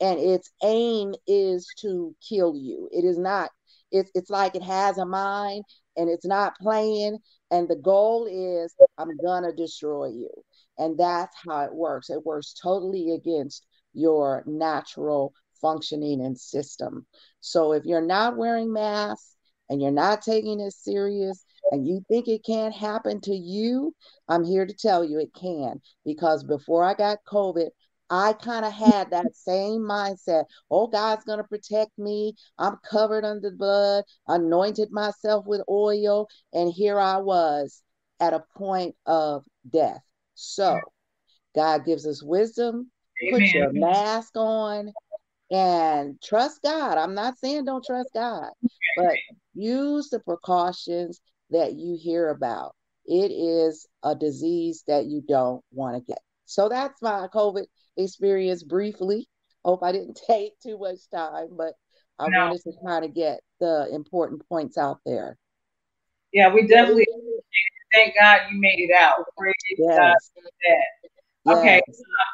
and 0.00 0.18
its 0.18 0.50
aim 0.62 1.14
is 1.26 1.66
to 1.80 2.14
kill 2.26 2.56
you. 2.56 2.88
It 2.92 3.04
is 3.04 3.18
not 3.18 3.50
it's 3.92 4.10
it's 4.14 4.30
like 4.30 4.54
it 4.54 4.62
has 4.62 4.98
a 4.98 5.06
mind 5.06 5.64
and 5.96 6.08
it's 6.08 6.26
not 6.26 6.58
playing. 6.60 7.18
And 7.50 7.68
the 7.68 7.76
goal 7.76 8.26
is 8.30 8.74
I'm 8.98 9.16
gonna 9.16 9.52
destroy 9.52 10.06
you. 10.08 10.30
And 10.78 10.96
that's 10.98 11.36
how 11.46 11.64
it 11.64 11.74
works. 11.74 12.10
It 12.10 12.24
works 12.24 12.54
totally 12.60 13.12
against 13.12 13.66
your 13.92 14.42
natural 14.46 15.34
functioning 15.60 16.24
and 16.24 16.38
system. 16.38 17.06
So 17.40 17.72
if 17.72 17.84
you're 17.84 18.00
not 18.00 18.36
wearing 18.36 18.72
masks 18.72 19.36
and 19.68 19.82
you're 19.82 19.90
not 19.90 20.22
taking 20.22 20.60
it 20.60 20.72
serious 20.72 21.44
and 21.70 21.86
you 21.86 22.04
think 22.08 22.28
it 22.28 22.44
can't 22.44 22.74
happen 22.74 23.20
to 23.22 23.34
you, 23.34 23.94
I'm 24.28 24.44
here 24.44 24.66
to 24.66 24.74
tell 24.74 25.04
you 25.04 25.18
it 25.18 25.32
can. 25.34 25.80
Because 26.04 26.44
before 26.44 26.84
I 26.84 26.94
got 26.94 27.18
COVID, 27.30 27.68
I 28.10 28.32
kind 28.32 28.64
of 28.64 28.72
had 28.72 29.10
that 29.10 29.26
same 29.34 29.82
mindset. 29.82 30.44
Oh, 30.70 30.88
God's 30.88 31.24
going 31.24 31.38
to 31.38 31.44
protect 31.44 31.96
me. 31.98 32.34
I'm 32.58 32.76
covered 32.88 33.24
under 33.24 33.50
the 33.50 33.56
blood, 33.56 34.04
anointed 34.26 34.90
myself 34.90 35.46
with 35.46 35.62
oil. 35.68 36.26
And 36.52 36.72
here 36.72 36.98
I 36.98 37.18
was 37.18 37.82
at 38.18 38.34
a 38.34 38.44
point 38.56 38.96
of 39.06 39.44
death. 39.70 40.02
So 40.34 40.80
God 41.54 41.84
gives 41.84 42.06
us 42.06 42.22
wisdom. 42.22 42.90
Amen. 43.22 43.40
Put 43.40 43.54
your 43.54 43.72
mask 43.72 44.32
on 44.36 44.92
and 45.50 46.20
trust 46.22 46.62
God. 46.62 46.98
I'm 46.98 47.14
not 47.14 47.38
saying 47.38 47.64
don't 47.64 47.84
trust 47.84 48.10
God, 48.14 48.50
but 48.96 49.16
use 49.54 50.08
the 50.10 50.20
precautions 50.20 51.20
that 51.50 51.74
you 51.74 51.98
hear 52.00 52.30
about. 52.30 52.74
It 53.06 53.32
is 53.32 53.86
a 54.02 54.14
disease 54.14 54.84
that 54.86 55.06
you 55.06 55.22
don't 55.26 55.64
want 55.72 55.96
to 55.96 56.12
get. 56.12 56.20
So 56.44 56.68
that's 56.68 57.00
my 57.02 57.28
COVID 57.32 57.64
experience 57.96 58.62
briefly. 58.62 59.28
Hope 59.64 59.82
I 59.82 59.92
didn't 59.92 60.20
take 60.26 60.58
too 60.60 60.78
much 60.78 60.98
time, 61.12 61.48
but 61.56 61.74
I 62.18 62.28
no. 62.28 62.46
wanted 62.46 62.62
to 62.62 62.72
kind 62.84 63.04
of 63.04 63.14
get 63.14 63.40
the 63.60 63.88
important 63.92 64.46
points 64.48 64.76
out 64.76 64.98
there. 65.06 65.36
Yeah, 66.32 66.52
we 66.52 66.66
definitely 66.66 67.06
thank 67.92 68.14
God 68.14 68.42
you 68.50 68.60
made 68.60 68.78
it 68.78 68.94
out. 68.94 69.24
Praise 69.36 69.54
yes. 69.76 69.98
God 69.98 70.14
for 70.34 70.42
that. 70.42 71.10
Yes. 71.46 71.56
Okay, 71.56 71.80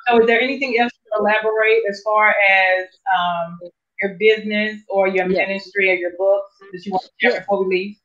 so 0.09 0.21
is 0.21 0.27
there 0.27 0.41
anything 0.41 0.79
else 0.79 0.93
to 0.93 1.21
elaborate 1.21 1.83
as 1.89 2.03
far 2.05 2.35
as 2.51 2.87
um, 3.17 3.59
your 4.03 4.17
business 4.19 4.83
or 4.89 5.09
your 5.09 5.31
yes. 5.31 5.47
ministry 5.47 5.91
or 5.91 5.95
your 5.95 6.11
books 6.19 6.57
that 6.73 6.85
you 6.85 6.93
want 6.93 7.05
to 7.05 7.11
share 7.19 7.41
before 7.41 7.65
we 7.65 7.77
leave? 7.77 7.97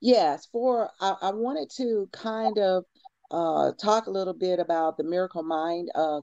Yes, 0.00 0.46
for 0.46 0.90
I, 1.00 1.14
I 1.22 1.30
wanted 1.32 1.70
to 1.76 2.08
kind 2.12 2.58
of 2.58 2.84
uh, 3.30 3.72
talk 3.80 4.06
a 4.06 4.10
little 4.10 4.34
bit 4.34 4.58
about 4.60 4.96
the 4.96 5.04
Miracle 5.04 5.42
Mind 5.42 5.90
uh, 5.94 6.20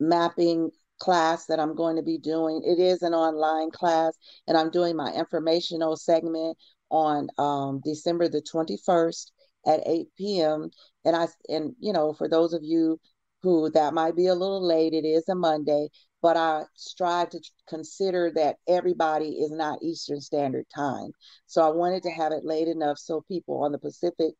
mapping 0.00 0.70
class 1.00 1.46
that 1.46 1.60
I'm 1.60 1.74
going 1.74 1.96
to 1.96 2.02
be 2.02 2.18
doing. 2.18 2.62
It 2.64 2.80
is 2.80 3.02
an 3.02 3.14
online 3.14 3.70
class, 3.70 4.14
and 4.48 4.56
I'm 4.56 4.70
doing 4.70 4.96
my 4.96 5.12
informational 5.12 5.96
segment 5.96 6.56
on 6.90 7.28
um, 7.38 7.80
December 7.84 8.28
the 8.28 8.42
21st 8.42 9.32
at 9.66 9.82
8 9.86 10.08
p.m. 10.42 10.70
And 11.04 11.16
I 11.16 11.28
and 11.48 11.74
you 11.80 11.92
know, 11.92 12.12
for 12.14 12.28
those 12.28 12.52
of 12.54 12.62
you 12.64 13.00
who 13.42 13.70
that 13.70 13.94
might 13.94 14.16
be 14.16 14.26
a 14.26 14.34
little 14.34 14.64
late, 14.64 14.92
it 14.92 15.04
is 15.04 15.28
a 15.28 15.34
Monday, 15.34 15.88
but 16.20 16.36
I 16.36 16.64
strive 16.74 17.30
to 17.30 17.40
consider 17.68 18.32
that 18.34 18.56
everybody 18.66 19.40
is 19.40 19.50
not 19.50 19.82
Eastern 19.82 20.20
Standard 20.20 20.66
Time. 20.74 21.12
So 21.46 21.62
I 21.62 21.70
wanted 21.70 22.02
to 22.04 22.10
have 22.10 22.32
it 22.32 22.44
late 22.44 22.68
enough 22.68 22.98
so 22.98 23.22
people 23.28 23.62
on 23.62 23.72
the 23.72 23.78
Pacific 23.78 24.34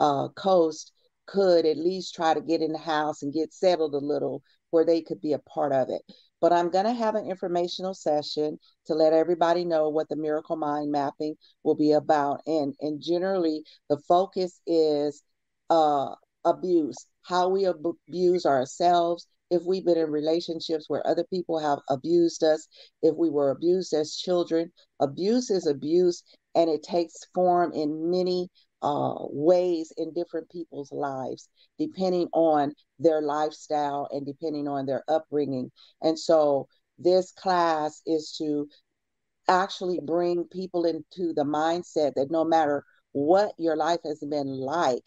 uh, 0.00 0.28
coast 0.28 0.92
could 1.26 1.64
at 1.64 1.76
least 1.76 2.14
try 2.14 2.34
to 2.34 2.40
get 2.40 2.60
in 2.60 2.72
the 2.72 2.78
house 2.78 3.22
and 3.22 3.32
get 3.32 3.54
settled 3.54 3.94
a 3.94 3.98
little 3.98 4.42
where 4.70 4.84
they 4.84 5.00
could 5.00 5.20
be 5.20 5.32
a 5.32 5.38
part 5.38 5.72
of 5.72 5.88
it. 5.88 6.02
But 6.40 6.52
I'm 6.52 6.70
going 6.70 6.86
to 6.86 6.92
have 6.92 7.14
an 7.14 7.30
informational 7.30 7.94
session 7.94 8.58
to 8.86 8.94
let 8.94 9.12
everybody 9.12 9.64
know 9.64 9.88
what 9.88 10.08
the 10.08 10.16
Miracle 10.16 10.56
Mind 10.56 10.90
mapping 10.90 11.36
will 11.62 11.76
be 11.76 11.92
about. 11.92 12.40
And, 12.46 12.74
and 12.80 13.00
generally, 13.00 13.62
the 13.88 13.98
focus 14.08 14.60
is 14.66 15.22
uh, 15.70 16.14
abuse, 16.44 17.06
how 17.22 17.48
we 17.48 17.64
abuse 17.64 18.46
ourselves, 18.46 19.26
if 19.50 19.62
we've 19.64 19.84
been 19.84 19.98
in 19.98 20.10
relationships 20.10 20.86
where 20.88 21.06
other 21.06 21.24
people 21.24 21.58
have 21.58 21.78
abused 21.90 22.42
us, 22.42 22.66
if 23.02 23.14
we 23.16 23.28
were 23.28 23.50
abused 23.50 23.92
as 23.92 24.16
children. 24.16 24.72
Abuse 25.00 25.50
is 25.50 25.66
abuse, 25.66 26.22
and 26.54 26.70
it 26.70 26.82
takes 26.82 27.14
form 27.34 27.72
in 27.72 28.10
many 28.10 28.48
uh, 28.82 29.14
ways 29.30 29.92
in 29.96 30.12
different 30.12 30.50
people's 30.50 30.90
lives, 30.90 31.48
depending 31.78 32.28
on 32.32 32.72
their 32.98 33.20
lifestyle 33.20 34.08
and 34.10 34.26
depending 34.26 34.66
on 34.66 34.86
their 34.86 35.04
upbringing. 35.06 35.70
And 36.00 36.18
so, 36.18 36.66
this 36.98 37.32
class 37.32 38.00
is 38.06 38.34
to 38.38 38.68
actually 39.48 40.00
bring 40.04 40.44
people 40.44 40.84
into 40.84 41.32
the 41.34 41.44
mindset 41.44 42.14
that 42.14 42.30
no 42.30 42.44
matter 42.44 42.84
what 43.12 43.52
your 43.58 43.76
life 43.76 44.00
has 44.04 44.20
been 44.20 44.48
like, 44.48 45.04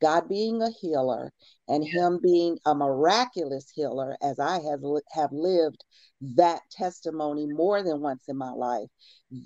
God 0.00 0.28
being 0.28 0.62
a 0.62 0.70
healer 0.70 1.32
and 1.68 1.84
Him 1.84 2.20
being 2.22 2.58
a 2.66 2.74
miraculous 2.74 3.70
healer, 3.70 4.16
as 4.22 4.38
I 4.38 4.60
have, 4.60 4.80
have 5.12 5.32
lived 5.32 5.84
that 6.20 6.60
testimony 6.70 7.46
more 7.46 7.82
than 7.82 8.00
once 8.00 8.24
in 8.28 8.36
my 8.36 8.50
life, 8.50 8.88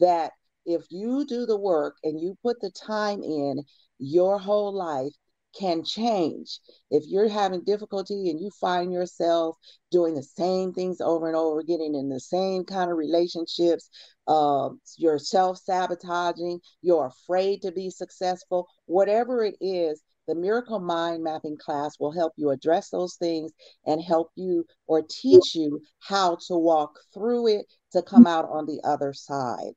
that 0.01 0.33
if 0.67 0.83
you 0.91 1.25
do 1.27 1.47
the 1.47 1.59
work 1.59 1.97
and 2.05 2.21
you 2.21 2.37
put 2.43 2.61
the 2.61 2.71
time 2.71 3.23
in, 3.23 3.65
your 3.99 4.39
whole 4.39 4.73
life 4.73 5.13
can 5.59 5.85
change. 5.85 6.61
If 6.91 7.05
you're 7.07 7.29
having 7.29 7.65
difficulty 7.65 8.31
and 8.31 8.41
you 8.41 8.51
find 8.61 8.93
yourself 8.93 9.57
doing 9.91 10.15
the 10.15 10.23
same 10.23 10.73
things 10.73 11.01
over 11.01 11.27
and 11.27 11.37
over, 11.37 11.63
getting 11.63 11.95
in 11.95 12.09
the 12.09 12.21
same 12.21 12.65
kind 12.65 12.91
of 12.91 12.97
relationships, 12.97 13.91
uh, 14.29 14.69
you're 14.97 15.19
self 15.19 15.59
sabotaging, 15.59 16.61
you're 16.83 17.07
afraid 17.07 17.63
to 17.63 17.73
be 17.73 17.91
successful, 17.91 18.69
whatever 18.87 19.45
it 19.45 19.57
is, 19.61 20.03
the 20.27 20.35
Miracle 20.35 20.79
Mind 20.79 21.25
Mapping 21.25 21.57
class 21.57 21.99
will 21.99 22.13
help 22.13 22.33
you 22.37 22.51
address 22.51 22.91
those 22.91 23.17
things 23.17 23.53
and 23.87 24.03
help 24.03 24.31
you 24.37 24.65
or 24.87 25.03
teach 25.03 25.55
you 25.55 25.81
how 26.01 26.37
to 26.47 26.57
walk 26.57 26.99
through 27.13 27.49
it 27.49 27.67
to 27.93 28.03
come 28.03 28.27
out 28.27 28.49
on 28.49 28.67
the 28.67 28.81
other 28.85 29.13
side. 29.13 29.73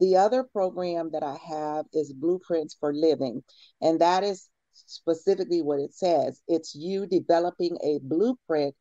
The 0.00 0.16
other 0.16 0.44
program 0.44 1.10
that 1.12 1.22
I 1.22 1.36
have 1.46 1.84
is 1.92 2.12
Blueprints 2.12 2.76
for 2.80 2.94
Living, 2.94 3.42
and 3.82 4.00
that 4.00 4.24
is 4.24 4.48
specifically 4.72 5.60
what 5.60 5.80
it 5.80 5.94
says. 5.94 6.40
It's 6.48 6.74
you 6.74 7.06
developing 7.06 7.76
a 7.84 7.98
blueprint 8.02 8.74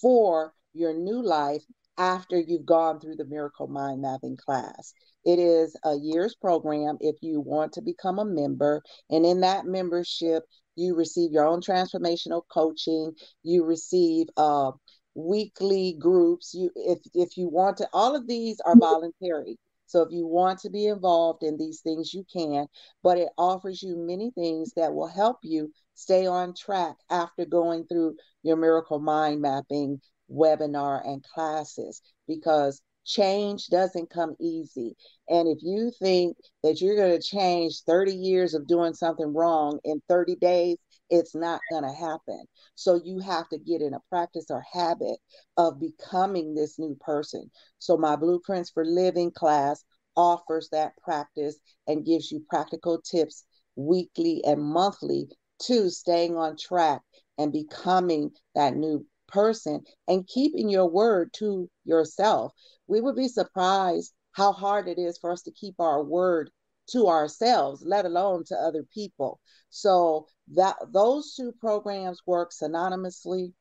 for 0.00 0.52
your 0.72 0.92
new 0.92 1.22
life 1.22 1.62
after 1.96 2.40
you've 2.40 2.66
gone 2.66 2.98
through 2.98 3.16
the 3.16 3.24
Miracle 3.24 3.68
Mind 3.68 4.02
Mapping 4.02 4.36
class. 4.36 4.94
It 5.24 5.38
is 5.38 5.76
a 5.84 5.94
year's 5.96 6.34
program 6.34 6.98
if 7.00 7.16
you 7.22 7.40
want 7.40 7.72
to 7.74 7.82
become 7.82 8.18
a 8.18 8.24
member. 8.24 8.82
And 9.10 9.24
in 9.24 9.40
that 9.40 9.66
membership, 9.66 10.44
you 10.76 10.94
receive 10.94 11.32
your 11.32 11.46
own 11.46 11.60
transformational 11.60 12.42
coaching. 12.52 13.12
You 13.42 13.64
receive 13.64 14.26
uh, 14.36 14.72
weekly 15.14 15.96
groups. 15.98 16.52
You, 16.54 16.70
if 16.74 16.98
if 17.14 17.36
you 17.36 17.48
want 17.48 17.78
to, 17.78 17.88
all 17.92 18.16
of 18.16 18.26
these 18.26 18.60
are 18.64 18.76
voluntary. 18.76 19.58
So 19.86 20.02
if 20.02 20.08
you 20.10 20.26
want 20.26 20.58
to 20.60 20.70
be 20.70 20.86
involved 20.86 21.42
in 21.44 21.56
these 21.56 21.80
things, 21.80 22.12
you 22.12 22.24
can, 22.32 22.66
but 23.02 23.18
it 23.18 23.28
offers 23.38 23.82
you 23.82 23.96
many 23.96 24.32
things 24.32 24.72
that 24.74 24.92
will 24.92 25.06
help 25.06 25.38
you 25.42 25.70
stay 25.94 26.26
on 26.26 26.54
track 26.54 26.96
after 27.10 27.44
going 27.44 27.86
through 27.86 28.16
your 28.42 28.56
miracle 28.56 28.98
mind 28.98 29.40
mapping 29.40 30.00
webinar 30.30 31.06
and 31.06 31.22
classes 31.22 32.02
because 32.26 32.82
change 33.04 33.66
doesn't 33.68 34.10
come 34.10 34.34
easy. 34.40 34.96
And 35.28 35.48
if 35.48 35.58
you 35.62 35.92
think 35.98 36.36
that 36.62 36.80
you're 36.80 36.96
going 36.96 37.18
to 37.18 37.26
change 37.26 37.82
30 37.86 38.12
years 38.12 38.54
of 38.54 38.66
doing 38.66 38.94
something 38.94 39.32
wrong 39.32 39.78
in 39.84 40.02
30 40.08 40.36
days, 40.36 40.76
it's 41.10 41.34
not 41.34 41.60
going 41.70 41.84
to 41.84 41.92
happen. 41.92 42.44
So 42.74 43.00
you 43.04 43.18
have 43.20 43.48
to 43.50 43.58
get 43.58 43.82
in 43.82 43.94
a 43.94 44.00
practice 44.08 44.46
or 44.50 44.64
habit 44.72 45.18
of 45.56 45.80
becoming 45.80 46.54
this 46.54 46.78
new 46.78 46.96
person. 47.00 47.50
So 47.78 47.96
my 47.96 48.16
Blueprints 48.16 48.70
for 48.70 48.84
Living 48.84 49.30
class 49.30 49.84
offers 50.16 50.68
that 50.72 50.96
practice 51.02 51.58
and 51.86 52.06
gives 52.06 52.30
you 52.30 52.44
practical 52.48 53.00
tips 53.00 53.44
weekly 53.76 54.42
and 54.44 54.62
monthly 54.62 55.28
to 55.62 55.90
staying 55.90 56.36
on 56.36 56.56
track 56.56 57.00
and 57.38 57.52
becoming 57.52 58.30
that 58.54 58.76
new 58.76 59.04
person 59.28 59.82
and 60.08 60.26
keeping 60.26 60.68
your 60.68 60.86
word 60.88 61.32
to 61.34 61.68
yourself. 61.84 62.52
We 62.86 63.00
would 63.00 63.16
be 63.16 63.28
surprised 63.28 64.12
how 64.32 64.52
hard 64.52 64.88
it 64.88 64.98
is 64.98 65.18
for 65.18 65.32
us 65.32 65.42
to 65.42 65.52
keep 65.52 65.76
our 65.78 66.02
word 66.02 66.50
to 66.90 67.06
ourselves, 67.06 67.82
let 67.84 68.04
alone 68.04 68.44
to 68.44 68.56
other 68.56 68.84
people. 68.92 69.40
So 69.70 70.26
that 70.54 70.76
those 70.92 71.34
two 71.34 71.52
programs 71.60 72.20
work 72.26 72.52
synonymously 72.52 73.52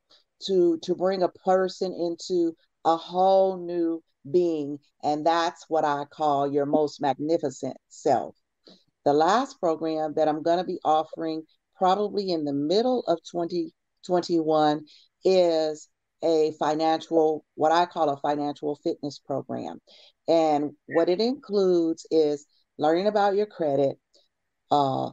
to 0.48 0.78
to 0.80 0.96
bring 0.96 1.24
a 1.24 1.30
person 1.30 1.94
into 1.94 2.56
a 2.86 2.98
whole 2.98 3.58
new 3.58 4.04
being 4.30 4.80
and 5.04 5.26
that's 5.26 5.66
what 5.70 5.86
I 5.86 6.06
call 6.06 6.52
your 6.52 6.66
most 6.66 7.02
magnificent 7.02 7.78
self. 7.90 8.36
The 9.06 9.14
last 9.14 9.60
program 9.60 10.14
that 10.16 10.28
I'm 10.28 10.44
going 10.44 10.60
to 10.60 10.64
be 10.64 10.80
offering 10.84 11.44
probably 11.76 12.32
in 12.32 12.46
the 12.46 12.54
middle 12.54 13.02
of 13.08 13.20
2021 13.32 14.86
is 15.24 15.90
a 16.24 16.54
financial 16.60 17.46
what 17.56 17.72
I 17.72 17.86
call 17.86 18.10
a 18.10 18.18
financial 18.18 18.80
fitness 18.84 19.20
program. 19.20 19.80
And 20.28 20.72
what 20.88 21.10
it 21.10 21.20
includes 21.20 22.06
is 22.10 22.46
learning 22.78 23.08
about 23.08 23.36
your 23.36 23.46
credit, 23.46 23.98
uh, 24.72 25.12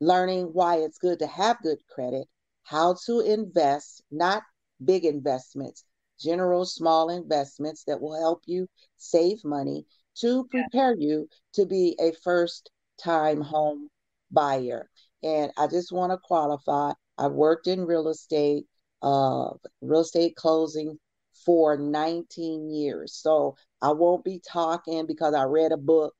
learning 0.00 0.46
why 0.52 0.78
it's 0.78 0.98
good 0.98 1.20
to 1.20 1.26
have 1.26 1.62
good 1.62 1.78
credit, 1.88 2.26
how 2.64 2.96
to 3.06 3.20
invest, 3.20 4.02
not 4.10 4.42
big 4.84 5.04
investments, 5.04 5.84
general 6.20 6.64
small 6.64 7.08
investments 7.10 7.84
that 7.86 8.00
will 8.00 8.18
help 8.18 8.42
you 8.46 8.68
save 8.96 9.44
money 9.44 9.86
to 10.16 10.44
prepare 10.50 10.94
you 10.96 11.28
to 11.54 11.66
be 11.66 11.96
a 12.00 12.12
first 12.24 12.70
time 13.02 13.40
home 13.40 13.88
buyer. 14.30 14.90
And 15.22 15.52
I 15.56 15.68
just 15.68 15.92
want 15.92 16.12
to 16.12 16.18
qualify 16.18 16.92
I've 17.18 17.32
worked 17.32 17.66
in 17.66 17.84
real 17.84 18.08
estate, 18.08 18.66
uh, 19.02 19.50
real 19.80 20.00
estate 20.00 20.36
closing 20.36 20.98
for 21.44 21.76
19 21.76 22.70
years. 22.70 23.14
So 23.14 23.56
I 23.80 23.92
won't 23.92 24.24
be 24.24 24.40
talking 24.46 25.06
because 25.06 25.34
I 25.34 25.44
read 25.44 25.72
a 25.72 25.76
book. 25.76 26.14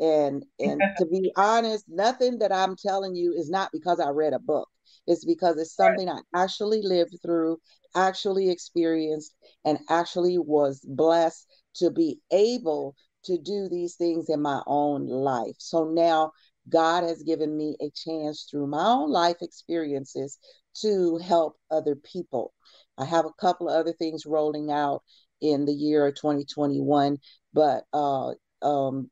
And 0.00 0.44
and 0.58 0.82
to 0.98 1.06
be 1.06 1.32
honest, 1.36 1.84
nothing 1.88 2.38
that 2.38 2.52
I'm 2.52 2.76
telling 2.76 3.14
you 3.14 3.32
is 3.34 3.50
not 3.50 3.70
because 3.72 4.00
I 4.00 4.10
read 4.10 4.32
a 4.32 4.38
book. 4.38 4.68
It's 5.06 5.24
because 5.24 5.56
it's 5.58 5.74
something 5.74 6.08
I 6.08 6.20
actually 6.34 6.82
lived 6.82 7.16
through, 7.22 7.58
actually 7.94 8.50
experienced, 8.50 9.34
and 9.64 9.78
actually 9.88 10.38
was 10.38 10.80
blessed 10.86 11.46
to 11.76 11.90
be 11.90 12.20
able 12.30 12.94
to 13.24 13.38
do 13.38 13.68
these 13.68 13.96
things 13.96 14.28
in 14.28 14.40
my 14.40 14.62
own 14.66 15.06
life. 15.06 15.56
So 15.58 15.84
now 15.84 16.32
God 16.68 17.04
has 17.04 17.22
given 17.22 17.56
me 17.56 17.76
a 17.80 17.90
chance 17.90 18.46
through 18.50 18.66
my 18.66 18.84
own 18.84 19.10
life 19.10 19.38
experiences 19.40 20.38
to 20.82 21.18
help 21.18 21.56
other 21.70 21.96
people. 21.96 22.52
I 22.96 23.04
have 23.04 23.24
a 23.26 23.40
couple 23.40 23.68
of 23.68 23.76
other 23.76 23.92
things 23.92 24.26
rolling 24.26 24.70
out 24.70 25.02
in 25.40 25.64
the 25.64 25.72
year 25.72 26.06
of 26.06 26.14
2021, 26.16 27.18
but 27.52 27.84
uh, 27.92 28.32
um, 28.62 29.10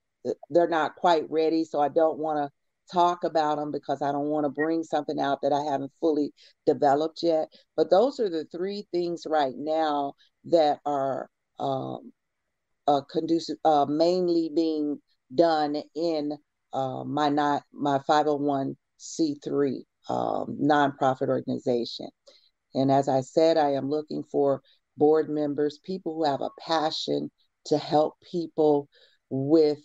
they're 0.51 0.69
not 0.69 0.97
quite 0.97 1.25
ready. 1.31 1.65
So 1.65 1.81
I 1.81 1.89
don't 1.89 2.19
want 2.19 2.39
to 2.39 2.51
talk 2.93 3.25
about 3.25 3.57
them 3.59 3.73
because 3.73 4.03
I 4.03 4.13
don't 4.13 4.29
want 4.29 4.45
to 4.45 4.51
bring 4.51 4.83
something 4.83 5.21
out 5.21 5.41
that 5.43 5.53
I 5.53 5.71
haven't 5.71 5.93
fully 6.01 6.33
developed 6.67 7.21
yet. 7.23 7.49
But 7.77 7.91
those 7.91 8.21
are 8.21 8.29
the 8.29 8.45
three 8.45 8.87
things 8.93 9.27
right 9.29 9.55
now 9.57 10.15
that 10.47 10.81
are 10.85 11.29
um, 11.59 12.13
uh, 12.87 13.01
conducive, 13.11 13.57
uh, 13.65 13.87
mainly 13.89 14.51
being 14.55 15.01
done 15.35 15.77
in 15.95 16.33
uh, 16.73 17.05
my 17.05 17.29
not 17.29 17.63
my 17.73 17.99
501c3 18.09 19.85
um, 20.09 20.59
nonprofit 20.61 21.29
organization. 21.29 22.09
And 22.75 22.91
as 22.91 23.09
I 23.09 23.23
said, 23.23 23.57
I 23.57 23.73
am 23.73 23.89
looking 23.89 24.23
for 24.23 24.63
board 24.97 25.29
members, 25.29 25.79
people 25.85 26.15
who 26.15 26.25
have 26.25 26.41
a 26.41 26.51
passion 26.61 27.31
to 27.67 27.79
help 27.79 28.15
people 28.31 28.89
with 29.31 29.79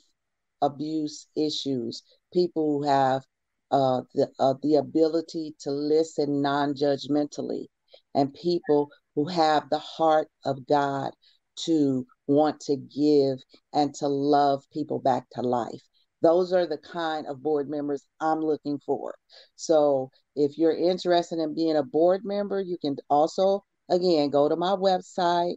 abuse 0.61 1.27
issues, 1.35 2.03
people 2.33 2.79
who 2.79 2.87
have 2.87 3.23
uh, 3.71 4.01
the, 4.13 4.29
uh, 4.39 4.53
the 4.61 4.75
ability 4.75 5.55
to 5.61 5.71
listen 5.71 6.41
non 6.41 6.73
judgmentally, 6.73 7.67
and 8.13 8.33
people 8.33 8.89
who 9.15 9.27
have 9.27 9.69
the 9.69 9.79
heart 9.79 10.27
of 10.45 10.67
God 10.67 11.11
to 11.55 12.05
want 12.27 12.59
to 12.61 12.75
give 12.75 13.39
and 13.73 13.93
to 13.95 14.07
love 14.07 14.63
people 14.73 14.99
back 14.99 15.25
to 15.31 15.41
life. 15.41 15.81
Those 16.21 16.53
are 16.53 16.67
the 16.67 16.77
kind 16.77 17.25
of 17.27 17.41
board 17.41 17.69
members 17.69 18.05
I'm 18.19 18.39
looking 18.41 18.79
for. 18.85 19.15
So 19.55 20.11
if 20.35 20.57
you're 20.57 20.75
interested 20.75 21.39
in 21.39 21.55
being 21.55 21.77
a 21.77 21.83
board 21.83 22.21
member, 22.23 22.61
you 22.61 22.77
can 22.79 22.95
also, 23.09 23.63
again, 23.89 24.29
go 24.29 24.47
to 24.47 24.55
my 24.55 24.75
website, 24.75 25.55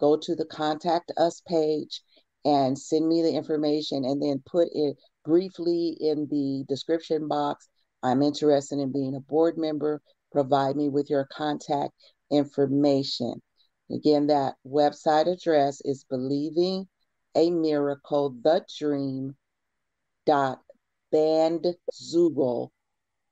go 0.00 0.16
to 0.16 0.34
the 0.34 0.46
contact 0.46 1.12
us 1.16 1.42
page, 1.46 2.02
and 2.44 2.78
send 2.78 3.08
me 3.08 3.22
the 3.22 3.34
information 3.34 4.04
and 4.04 4.22
then 4.22 4.42
put 4.46 4.68
it 4.72 4.96
briefly 5.24 5.96
in 6.00 6.28
the 6.30 6.64
description 6.68 7.28
box. 7.28 7.68
I'm 8.02 8.22
interested 8.22 8.78
in 8.78 8.92
being 8.92 9.16
a 9.16 9.20
board 9.20 9.58
member. 9.58 10.00
Provide 10.32 10.76
me 10.76 10.88
with 10.88 11.10
your 11.10 11.26
contact 11.32 11.92
information. 12.30 13.42
Again, 13.90 14.28
that 14.28 14.54
website 14.66 15.26
address 15.26 15.80
is 15.84 16.04
believing 16.08 16.86
a 17.36 17.50
miracle, 17.50 18.34
the 18.42 18.64
dream 18.78 19.36
dot 20.26 20.60
bandzoogle, 21.14 22.70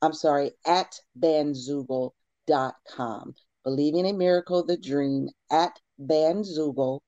I'm 0.00 0.12
sorry, 0.12 0.52
at 0.66 0.98
bandzoogle 1.18 2.12
dot 2.46 2.74
com. 2.88 3.34
Believing 3.64 4.06
in 4.06 4.18
Miracle, 4.18 4.64
the 4.64 4.76
Dream 4.76 5.28
at 5.50 5.78
bandzoogle 6.00 7.00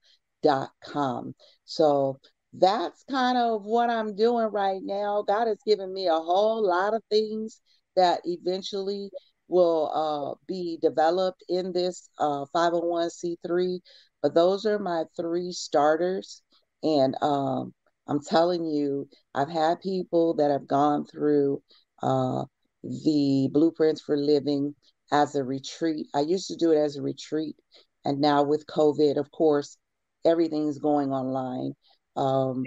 dot 0.43 0.71
com. 0.85 1.35
So 1.65 2.19
that's 2.53 3.05
kind 3.11 3.37
of 3.37 3.65
what 3.65 3.91
I'm 3.91 4.17
doing 4.17 4.47
right 4.47 4.81
now. 4.83 5.23
God 5.27 5.47
has 5.47 5.59
given 5.67 5.93
me 5.93 6.07
a 6.07 6.15
whole 6.15 6.67
lot 6.67 6.95
of 6.95 7.03
things 7.11 7.61
that 7.97 8.21
eventually 8.25 9.11
will 9.49 9.91
uh, 9.95 10.35
be 10.47 10.79
developed 10.81 11.45
in 11.49 11.73
this 11.73 12.09
uh, 12.19 12.47
501c3. 12.55 13.79
But 14.23 14.35
those 14.35 14.65
are 14.67 14.79
my 14.79 15.05
three 15.17 15.53
starters. 15.53 16.43
And 16.83 17.17
um, 17.23 17.75
I'm 18.09 18.23
telling 18.23 18.65
you, 18.65 19.09
I've 19.35 19.51
had 19.51 19.81
people 19.81 20.35
that 20.35 20.51
have 20.51 20.67
gone 20.67 21.05
through 21.07 21.63
uh, 22.03 22.45
the 22.83 23.49
Blueprints 23.53 24.01
for 24.01 24.17
Living 24.17 24.75
as 25.13 25.35
a 25.35 25.45
retreat. 25.45 26.07
I 26.15 26.21
used 26.21 26.49
to 26.49 26.57
do 26.57 26.73
it 26.73 26.79
as 26.79 26.97
a 26.97 27.03
retreat, 27.03 27.57
and 28.05 28.21
now 28.21 28.43
with 28.43 28.67
COVID, 28.67 29.17
of 29.19 29.31
course, 29.31 29.77
everything's 30.25 30.79
going 30.79 31.11
online. 31.11 31.73
Um, 32.17 32.65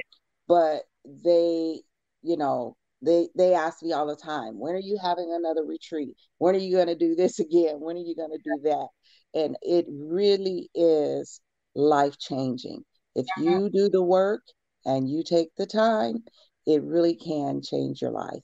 but 0.47 0.83
they, 1.05 1.81
you 2.21 2.37
know, 2.37 2.75
they 3.01 3.29
they 3.35 3.53
ask 3.53 3.81
me 3.81 3.93
all 3.93 4.07
the 4.07 4.15
time, 4.15 4.59
when 4.59 4.75
are 4.75 4.79
you 4.79 4.97
having 5.01 5.33
another 5.33 5.63
retreat? 5.63 6.15
When 6.37 6.55
are 6.55 6.59
you 6.59 6.75
going 6.75 6.87
to 6.87 6.95
do 6.95 7.15
this 7.15 7.39
again? 7.39 7.79
When 7.79 7.95
are 7.95 7.99
you 7.99 8.15
going 8.15 8.31
to 8.31 8.43
do 8.43 8.59
that? 8.63 8.87
And 9.33 9.57
it 9.61 9.85
really 9.89 10.69
is 10.73 11.39
life 11.75 12.17
changing. 12.17 12.83
If 13.15 13.25
you 13.37 13.69
do 13.69 13.89
the 13.89 14.03
work 14.03 14.41
and 14.85 15.09
you 15.09 15.23
take 15.23 15.55
the 15.55 15.65
time, 15.65 16.23
it 16.65 16.83
really 16.83 17.15
can 17.15 17.61
change 17.61 18.01
your 18.01 18.11
life. 18.11 18.43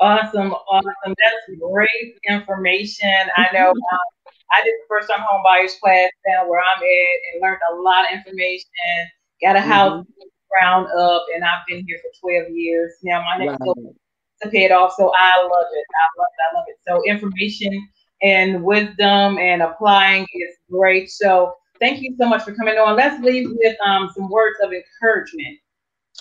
Awesome, 0.00 0.52
awesome. 0.52 0.92
That's 1.06 1.60
great 1.60 2.18
information. 2.28 3.28
I 3.36 3.46
know 3.52 3.70
um, 3.70 3.98
I 4.52 4.62
did 4.62 4.74
the 4.74 4.86
first 4.88 5.08
time 5.08 5.24
home 5.28 5.42
buyers 5.42 5.74
class 5.82 6.10
down 6.28 6.48
where 6.48 6.60
I'm 6.60 6.78
at 6.78 7.18
and 7.32 7.42
learned 7.42 7.58
a 7.72 7.76
lot 7.80 8.04
of 8.04 8.16
information. 8.16 8.70
Got 9.42 9.56
a 9.56 9.60
house 9.60 10.04
mm-hmm. 10.04 10.28
ground 10.50 10.88
up, 10.98 11.26
and 11.34 11.44
I've 11.44 11.66
been 11.66 11.84
here 11.86 11.98
for 12.02 12.30
12 12.30 12.50
years. 12.50 12.92
Now 13.02 13.22
my 13.22 13.44
next 13.44 13.58
goal 13.58 13.94
to 14.42 14.48
pay 14.48 14.64
it 14.64 14.72
off. 14.72 14.94
So 14.96 15.12
I 15.16 15.42
love 15.42 15.66
it. 15.72 15.86
I 15.94 16.06
love 16.18 16.28
it. 16.32 16.56
I 16.56 16.58
love 16.58 16.64
it. 16.68 16.76
So 16.86 17.02
information 17.04 17.88
and 18.22 18.62
wisdom 18.62 19.38
and 19.38 19.62
applying 19.62 20.22
is 20.22 20.56
great. 20.70 21.10
So 21.10 21.52
thank 21.80 22.02
you 22.02 22.14
so 22.20 22.28
much 22.28 22.42
for 22.42 22.54
coming 22.54 22.76
on. 22.78 22.96
Let's 22.96 23.22
leave 23.22 23.48
with 23.50 23.76
um, 23.84 24.10
some 24.14 24.28
words 24.28 24.56
of 24.62 24.72
encouragement. 24.72 25.58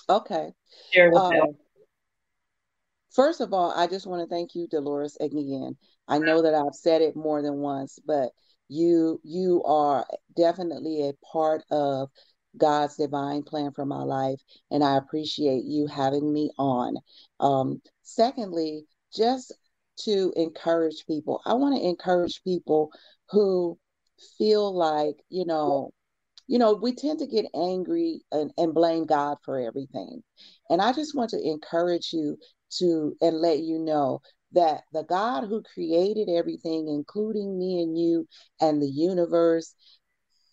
Okay. 0.10 0.54
Share 0.92 1.12
with 1.12 1.22
um, 1.22 1.58
First 3.18 3.42
of 3.42 3.52
all, 3.52 3.72
I 3.72 3.88
just 3.88 4.06
want 4.06 4.22
to 4.22 4.34
thank 4.34 4.54
you, 4.54 4.68
Deloris, 4.68 5.20
again. 5.20 5.76
I 6.08 6.20
know 6.20 6.44
that 6.44 6.54
I've 6.54 6.76
said 6.76 7.02
it 7.02 7.16
more 7.16 7.42
than 7.42 7.56
once, 7.56 8.00
but 8.06 8.30
you 8.70 9.20
you 9.24 9.64
are 9.64 10.06
definitely 10.36 11.10
a 11.10 11.14
part 11.26 11.64
of 11.72 12.10
God's 12.58 12.96
divine 12.96 13.44
plan 13.44 13.72
for 13.72 13.86
my 13.86 14.04
life, 14.04 14.40
and 14.70 14.84
I 14.84 14.98
appreciate 14.98 15.64
you 15.64 15.88
having 15.88 16.32
me 16.32 16.52
on. 16.60 16.96
Um, 17.40 17.82
secondly, 18.04 18.86
just 19.16 19.52
to 20.02 20.32
encourage 20.36 21.06
people, 21.08 21.42
I 21.46 21.54
want 21.56 21.76
to 21.76 21.88
encourage 21.88 22.44
people 22.44 22.92
who 23.32 23.80
feel 24.38 24.76
like, 24.76 25.16
you 25.30 25.46
know, 25.46 25.92
you 26.48 26.60
know, 26.60 26.74
we 26.74 26.96
tend 26.96 27.20
to 27.20 27.28
get 27.28 27.46
angry 27.54 28.22
and, 28.32 28.52
and 28.58 28.74
blame 28.74 29.06
God 29.06 29.38
for 29.44 29.60
everything. 29.60 30.24
And 30.70 30.82
I 30.82 30.94
just 30.94 31.16
want 31.16 31.30
to 31.32 31.42
encourage 31.42 32.14
you 32.14 32.38
to 32.80 33.16
and 33.22 33.38
let 33.38 33.60
you 33.60 33.80
know 33.80 34.22
that 34.54 34.82
the 34.94 35.04
God 35.04 35.46
who 35.48 35.62
created 35.74 36.30
everything, 36.30 36.88
including 36.88 37.58
me 37.60 37.82
and 37.82 37.98
you 37.98 38.28
and 38.62 38.82
the 38.82 38.90
universe, 38.90 39.76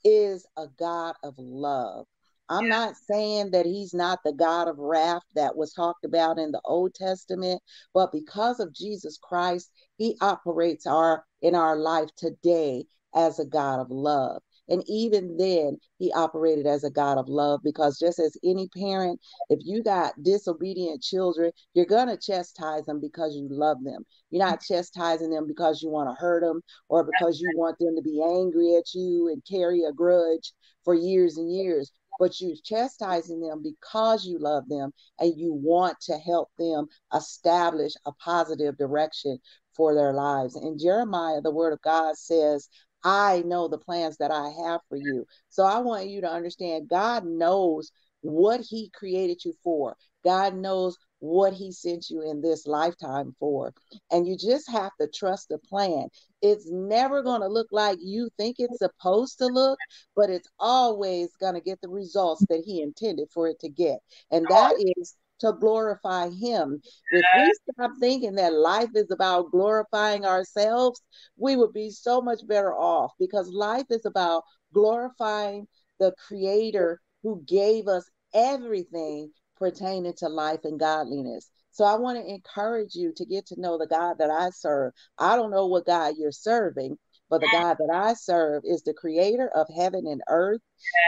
is 0.05 0.47
a 0.57 0.67
God 0.79 1.15
of 1.23 1.35
love. 1.39 2.07
I'm 2.49 2.69
not 2.69 2.95
saying 2.97 3.53
that 3.53 3.65
he's 3.65 3.95
not 3.95 4.19
the 4.23 4.33
God 4.33 4.69
of 4.69 4.79
wrath 4.79 5.23
that 5.35 5.57
was 5.57 5.73
talked 5.73 6.05
about 6.05 6.39
in 6.39 6.53
the 6.53 6.61
Old 6.65 6.95
Testament, 6.95 7.63
but 7.95 8.13
because 8.13 8.61
of 8.61 8.75
Jesus 8.75 9.19
Christ, 9.23 9.71
he 9.97 10.17
operates 10.21 10.87
our 10.87 11.25
in 11.41 11.55
our 11.55 11.77
life 11.77 12.11
today 12.17 12.85
as 13.15 13.39
a 13.39 13.45
God 13.45 13.81
of 13.81 13.91
love. 13.91 14.43
And 14.69 14.83
even 14.87 15.37
then, 15.37 15.77
he 15.99 16.11
operated 16.13 16.67
as 16.67 16.85
a 16.85 16.91
God 16.91 17.19
of 17.19 17.29
love 17.29 17.61
because 17.63 17.99
just 17.99 18.19
as 18.19 18.37
any 18.43 18.69
parent, 18.69 19.21
if 19.51 19.61
you 19.63 19.83
got 19.83 20.23
disobedient 20.23 21.03
children, 21.03 21.53
you're 21.75 21.85
going 21.85 22.09
to 22.09 22.17
chastise 22.17 22.85
them 22.87 22.99
because 23.01 23.37
you 23.37 23.47
love 23.51 23.77
them. 23.85 24.07
You're 24.31 24.45
not 24.45 24.61
mm-hmm. 24.61 24.75
chastising 24.75 25.31
them 25.31 25.47
because 25.47 25.83
you 25.83 25.91
want 25.91 26.09
to 26.09 26.15
hurt 26.19 26.43
them 26.43 26.63
or 26.89 27.05
because 27.05 27.41
you 27.41 27.51
want 27.57 27.79
them 27.79 27.95
to 27.95 28.03
be 28.03 28.23
angry 28.23 28.77
at 28.77 28.95
you 28.95 29.29
and 29.29 29.43
carry 29.45 29.85
a 29.85 29.93
grudge 29.93 30.53
for 30.85 30.95
years 30.95 31.37
and 31.37 31.53
years. 31.53 31.93
but 32.19 32.41
you're 32.41 32.57
chastising 32.65 33.41
them 33.41 33.63
because 33.63 34.25
you 34.25 34.39
love 34.39 34.69
them 34.69 34.93
and 35.19 35.37
you 35.37 35.53
want 35.53 35.99
to 36.01 36.17
help 36.17 36.49
them 36.59 36.87
establish 37.13 37.93
a 38.07 38.13
positive 38.13 38.79
direction 38.79 39.37
for 39.77 39.95
their 39.95 40.13
lives. 40.13 40.57
In 40.57 40.79
Jeremiah, 40.79 41.41
the 41.41 41.51
word 41.51 41.73
of 41.73 41.83
God 41.83 42.17
says, 42.17 42.69
I 43.05 43.43
know 43.45 43.69
the 43.69 43.79
plans 43.79 44.17
that 44.17 44.31
I 44.31 44.51
have 44.67 44.81
for 44.89 44.97
you. 44.97 45.27
So 45.51 45.65
I 45.65 45.79
want 45.79 46.09
you 46.09 46.23
to 46.23 46.31
understand 46.31 46.89
God 46.89 47.27
knows 47.27 47.93
what 48.23 48.61
He 48.61 48.91
created 48.95 49.45
you 49.45 49.53
for. 49.63 49.95
God 50.25 50.57
knows 50.57 50.97
what 51.19 51.53
He 51.53 51.71
sent 51.71 52.09
you 52.09 52.23
in 52.23 52.41
this 52.41 52.67
lifetime 52.67 53.35
for. 53.39 53.75
And 54.11 54.27
you 54.27 54.37
just 54.39 54.71
have 54.71 54.93
to 55.01 55.09
trust 55.09 55.51
the 55.51 55.59
plan. 55.59 56.09
It's 56.41 56.71
never 56.71 57.23
going 57.23 57.43
to 57.43 57.49
look 57.49 57.69
like 57.71 57.99
you 58.01 58.31
think 58.39 58.57
it's 58.59 58.79
supposed 58.79 59.39
to 59.39 59.47
look, 59.47 59.79
but 60.17 60.31
it's 60.31 60.49
always 60.59 61.29
going 61.41 61.55
to 61.55 61.61
get 61.61 61.81
the 61.83 61.89
results 61.89 62.45
that 62.49 62.63
He 62.65 62.81
intended 62.83 63.29
for 63.33 63.49
it 63.49 63.61
to 63.61 63.69
get. 63.69 63.99
And 64.31 64.49
that 64.49 64.75
is 64.99 65.15
to 65.41 65.53
glorify 65.53 66.31
Him. 66.31 66.81
If 67.11 67.25
we 67.37 67.53
stop 67.73 67.93
thinking 68.01 68.35
that 68.37 68.55
life 68.55 68.91
is 68.95 69.11
about 69.11 69.51
glorifying 69.51 70.25
ourselves, 70.25 71.01
we 71.37 71.57
would 71.57 71.73
be 71.73 71.91
so 71.91 72.21
much 72.21 72.47
better 72.47 72.75
off 72.75 73.13
because 73.19 73.49
life 73.51 73.87
is 73.91 74.05
about 74.07 74.43
glorifying 74.73 75.67
the 75.99 76.13
Creator 76.27 77.01
who 77.23 77.43
gave 77.47 77.89
us 77.89 78.09
everything 78.35 79.31
pertaining 79.57 80.15
to 80.19 80.29
life 80.29 80.61
and 80.65 80.79
godliness. 80.79 81.51
So 81.71 81.85
I 81.85 81.97
want 81.97 82.19
to 82.19 82.33
encourage 82.33 82.95
you 82.95 83.13
to 83.17 83.25
get 83.25 83.47
to 83.47 83.61
know 83.61 83.79
the 83.79 83.87
God 83.87 84.19
that 84.19 84.31
I 84.31 84.51
serve. 84.51 84.93
I 85.19 85.37
don't 85.37 85.51
know 85.51 85.67
what 85.67 85.87
God 85.87 86.15
you're 86.17 86.31
serving, 86.31 86.97
but 87.35 87.41
the 87.41 87.49
God 87.51 87.79
that 87.81 87.93
I 87.93 88.15
serve 88.15 88.63
is 88.65 88.85
the 88.85 88.95
creator 88.95 89.51
of 89.57 89.67
heaven 89.77 90.07
and 90.07 90.23
earth. 90.29 90.61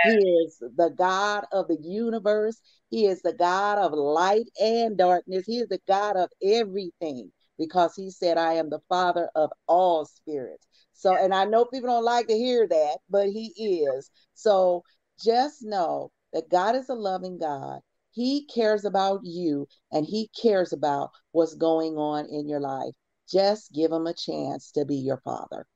He 0.02 0.10
is 0.10 0.58
the 0.58 0.90
God 0.90 1.44
of 1.52 1.68
the 1.68 1.78
universe. 1.80 2.60
He 2.90 3.06
is 3.06 3.22
the 3.22 3.32
God 3.32 3.78
of 3.78 3.92
light 3.92 4.46
and 4.60 4.98
darkness. 4.98 5.44
He 5.46 5.58
is 5.58 5.68
the 5.68 5.78
God 5.86 6.16
of 6.16 6.28
everything 6.42 7.30
because 7.60 7.94
he 7.94 8.10
said, 8.10 8.38
I 8.38 8.54
am 8.54 8.70
the 8.70 8.80
father 8.88 9.30
of 9.36 9.50
all 9.68 10.04
spirits. 10.04 10.66
So, 10.94 11.14
and 11.14 11.32
I 11.32 11.44
know 11.44 11.64
people 11.64 11.90
don't 11.90 12.02
like 12.02 12.26
to 12.26 12.36
hear 12.36 12.66
that, 12.66 12.98
but 13.08 13.28
he 13.28 13.52
is. 13.56 14.10
So 14.34 14.82
just 15.24 15.62
know 15.62 16.10
that 16.32 16.50
God 16.50 16.74
is 16.74 16.88
a 16.88 16.94
loving 16.94 17.38
God. 17.38 17.78
He 18.10 18.46
cares 18.52 18.84
about 18.84 19.20
you 19.22 19.68
and 19.92 20.04
he 20.04 20.28
cares 20.42 20.72
about 20.72 21.10
what's 21.30 21.54
going 21.54 21.96
on 21.96 22.26
in 22.28 22.48
your 22.48 22.60
life. 22.60 22.94
Just 23.30 23.72
give 23.72 23.92
him 23.92 24.08
a 24.08 24.14
chance 24.14 24.72
to 24.72 24.84
be 24.84 24.96
your 24.96 25.18
father. 25.18 25.66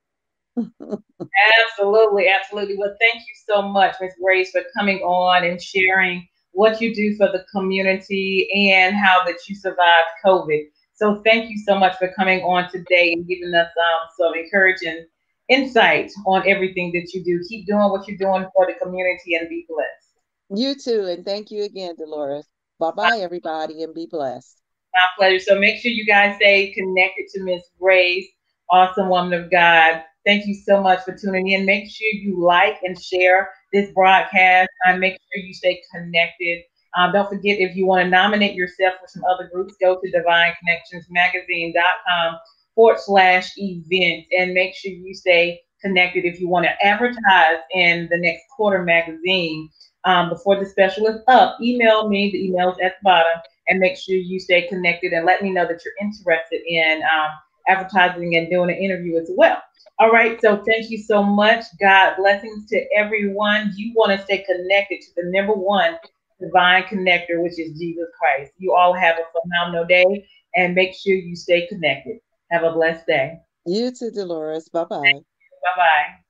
absolutely, 0.56 2.28
absolutely. 2.28 2.76
Well, 2.76 2.94
thank 3.00 3.20
you 3.20 3.34
so 3.48 3.62
much, 3.62 3.96
Ms. 4.00 4.14
Grace, 4.22 4.50
for 4.50 4.62
coming 4.76 4.98
on 4.98 5.44
and 5.44 5.60
sharing 5.60 6.26
what 6.52 6.80
you 6.80 6.94
do 6.94 7.16
for 7.16 7.28
the 7.28 7.44
community 7.54 8.48
and 8.70 8.94
how 8.96 9.24
that 9.24 9.36
you 9.48 9.54
survived 9.54 10.08
COVID. 10.24 10.64
So 10.94 11.22
thank 11.24 11.50
you 11.50 11.58
so 11.58 11.78
much 11.78 11.96
for 11.96 12.12
coming 12.16 12.42
on 12.42 12.70
today 12.70 13.12
and 13.12 13.26
giving 13.26 13.54
us 13.54 13.68
um, 13.68 14.08
some 14.18 14.34
encouraging 14.34 15.06
insight 15.48 16.10
on 16.26 16.46
everything 16.46 16.92
that 16.92 17.12
you 17.14 17.24
do. 17.24 17.42
Keep 17.48 17.66
doing 17.66 17.90
what 17.90 18.06
you're 18.06 18.18
doing 18.18 18.46
for 18.54 18.66
the 18.66 18.74
community 18.82 19.36
and 19.36 19.48
be 19.48 19.66
blessed. 19.68 20.60
You 20.60 20.74
too. 20.74 21.06
And 21.06 21.24
thank 21.24 21.50
you 21.50 21.62
again, 21.62 21.94
Deloris. 21.96 22.44
Bye 22.78 22.90
bye, 22.90 23.18
everybody, 23.20 23.82
and 23.82 23.94
be 23.94 24.06
blessed. 24.10 24.60
My 24.94 25.06
pleasure. 25.16 25.38
So 25.38 25.58
make 25.58 25.80
sure 25.80 25.90
you 25.90 26.04
guys 26.04 26.36
stay 26.36 26.72
connected 26.72 27.26
to 27.34 27.44
Miss 27.44 27.62
Grace, 27.78 28.26
awesome 28.70 29.08
woman 29.08 29.32
of 29.32 29.50
God. 29.50 30.02
Thank 30.26 30.46
you 30.46 30.54
so 30.54 30.83
much 30.83 31.02
for 31.04 31.16
tuning 31.16 31.48
in. 31.48 31.64
Make 31.64 31.90
sure 31.90 32.09
you 32.12 32.44
like 32.44 32.78
and 32.83 33.00
share 33.00 33.48
this 33.72 33.90
broadcast. 33.92 34.68
Uh, 34.87 34.96
make 34.96 35.12
sure 35.12 35.42
you 35.42 35.54
stay 35.54 35.80
connected. 35.92 36.62
Um, 36.96 37.12
don't 37.12 37.28
forget 37.28 37.61
if 37.61 37.76
you 37.76 37.87
want 37.87 38.02
to 38.04 38.11
nominate 38.11 38.54
yourself 38.54 38.94
for 39.00 39.06
some 39.06 39.22
other 39.24 39.48
groups, 39.52 39.76
go 39.80 40.00
to 40.00 40.12
divineconnectionsmagazine.com 40.12 42.38
forward 42.74 42.98
slash 43.00 43.52
event 43.56 44.26
and 44.37 44.52
make 44.52 44.74
sure 44.74 44.92
you 44.92 45.14
stay 45.14 45.61
connected 45.80 46.24
if 46.24 46.40
you 46.40 46.48
want 46.48 46.66
to 46.66 46.87
advertise 46.87 47.59
in 47.72 48.09
the 48.11 48.18
next 48.18 48.42
quarter 48.54 48.83
magazine. 48.83 49.70
Um, 50.04 50.30
before 50.30 50.59
the 50.59 50.66
special 50.66 51.06
is 51.06 51.20
up, 51.28 51.61
email 51.61 52.09
me. 52.09 52.30
The 52.30 52.46
email 52.46 52.72
is 52.72 52.78
at 52.83 52.94
the 53.00 53.04
bottom 53.04 53.40
and 53.68 53.78
make 53.78 53.96
sure 53.96 54.16
you 54.16 54.40
stay 54.40 54.66
connected 54.66 55.12
and 55.12 55.26
let 55.26 55.42
me 55.42 55.50
know 55.50 55.66
that 55.66 55.83
you're 55.85 55.94
interested 56.00 56.62
in 56.66 57.02
um, 57.02 57.30
advertising 57.70 58.37
and 58.37 58.50
doing 58.50 58.70
an 58.70 58.76
interview 58.76 59.16
as 59.16 59.30
well. 59.37 59.59
All 59.98 60.11
right. 60.11 60.40
So 60.40 60.62
thank 60.66 60.90
you 60.90 60.98
so 60.98 61.22
much. 61.22 61.64
God 61.78 62.16
blessings 62.16 62.66
to 62.70 62.85
everyone. 62.96 63.72
You 63.76 63.92
want 63.94 64.12
to 64.12 64.24
stay 64.24 64.44
connected 64.44 65.00
to 65.02 65.09
the 65.16 65.30
number 65.30 65.52
one 65.52 65.96
divine 66.40 66.85
connector, 66.85 67.42
which 67.42 67.59
is 67.59 67.78
Jesus 67.78 68.06
Christ. 68.18 68.52
You 68.59 68.74
all 68.74 68.94
have 68.94 69.16
a 69.16 69.40
phenomenal 69.40 69.87
day 69.87 70.26
and 70.54 70.74
make 70.74 70.94
sure 70.94 71.14
you 71.14 71.37
stay 71.37 71.66
connected. 71.66 72.18
Have 72.50 72.64
a 72.64 72.72
blessed 72.72 73.06
day. 73.06 73.38
You 73.66 73.90
too, 73.90 74.11
Deloris. 74.11 74.72
Bye 74.72 74.85
bye. 74.85 75.02
Bye 75.02 75.76
bye. 75.76 76.29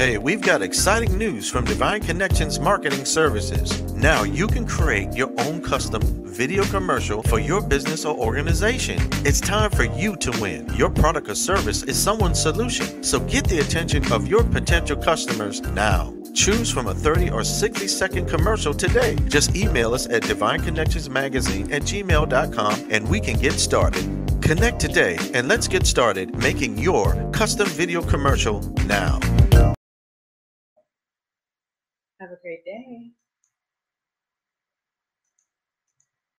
Hey, 0.00 0.16
we've 0.16 0.40
got 0.40 0.62
exciting 0.62 1.18
news 1.18 1.50
from 1.50 1.66
Divine 1.66 2.00
Connections 2.00 2.58
Marketing 2.58 3.04
Services. 3.04 3.82
Now 3.92 4.22
you 4.22 4.46
can 4.46 4.66
create 4.66 5.12
your 5.12 5.30
own 5.38 5.60
custom 5.60 6.00
video 6.24 6.64
commercial 6.64 7.22
for 7.24 7.38
your 7.38 7.60
business 7.60 8.06
or 8.06 8.16
organization. 8.16 8.98
It's 9.26 9.42
time 9.42 9.70
for 9.70 9.84
you 9.84 10.16
to 10.16 10.30
win. 10.40 10.72
Your 10.72 10.88
product 10.88 11.28
or 11.28 11.34
service 11.34 11.82
is 11.82 12.02
someone's 12.02 12.40
solution. 12.40 13.02
So 13.02 13.20
get 13.20 13.44
the 13.44 13.58
attention 13.58 14.10
of 14.10 14.26
your 14.26 14.42
potential 14.42 14.96
customers 14.96 15.60
now. 15.60 16.14
Choose 16.32 16.70
from 16.70 16.86
a 16.86 16.94
30 16.94 17.28
or 17.32 17.44
60 17.44 17.86
second 17.86 18.26
commercial 18.26 18.72
today. 18.72 19.16
Just 19.28 19.54
email 19.54 19.92
us 19.92 20.06
at 20.06 20.22
divineconnectionsmagazine 20.22 21.70
at 21.70 21.82
gmail.com 21.82 22.86
and 22.88 23.06
we 23.06 23.20
can 23.20 23.38
get 23.38 23.52
started. 23.52 24.04
Connect 24.40 24.80
today 24.80 25.18
and 25.34 25.46
let's 25.46 25.68
get 25.68 25.86
started 25.86 26.34
making 26.38 26.78
your 26.78 27.30
custom 27.32 27.68
video 27.68 28.00
commercial 28.00 28.60
now. 28.86 29.20
Have 32.20 32.32
a 32.32 32.36
great. 32.36 32.49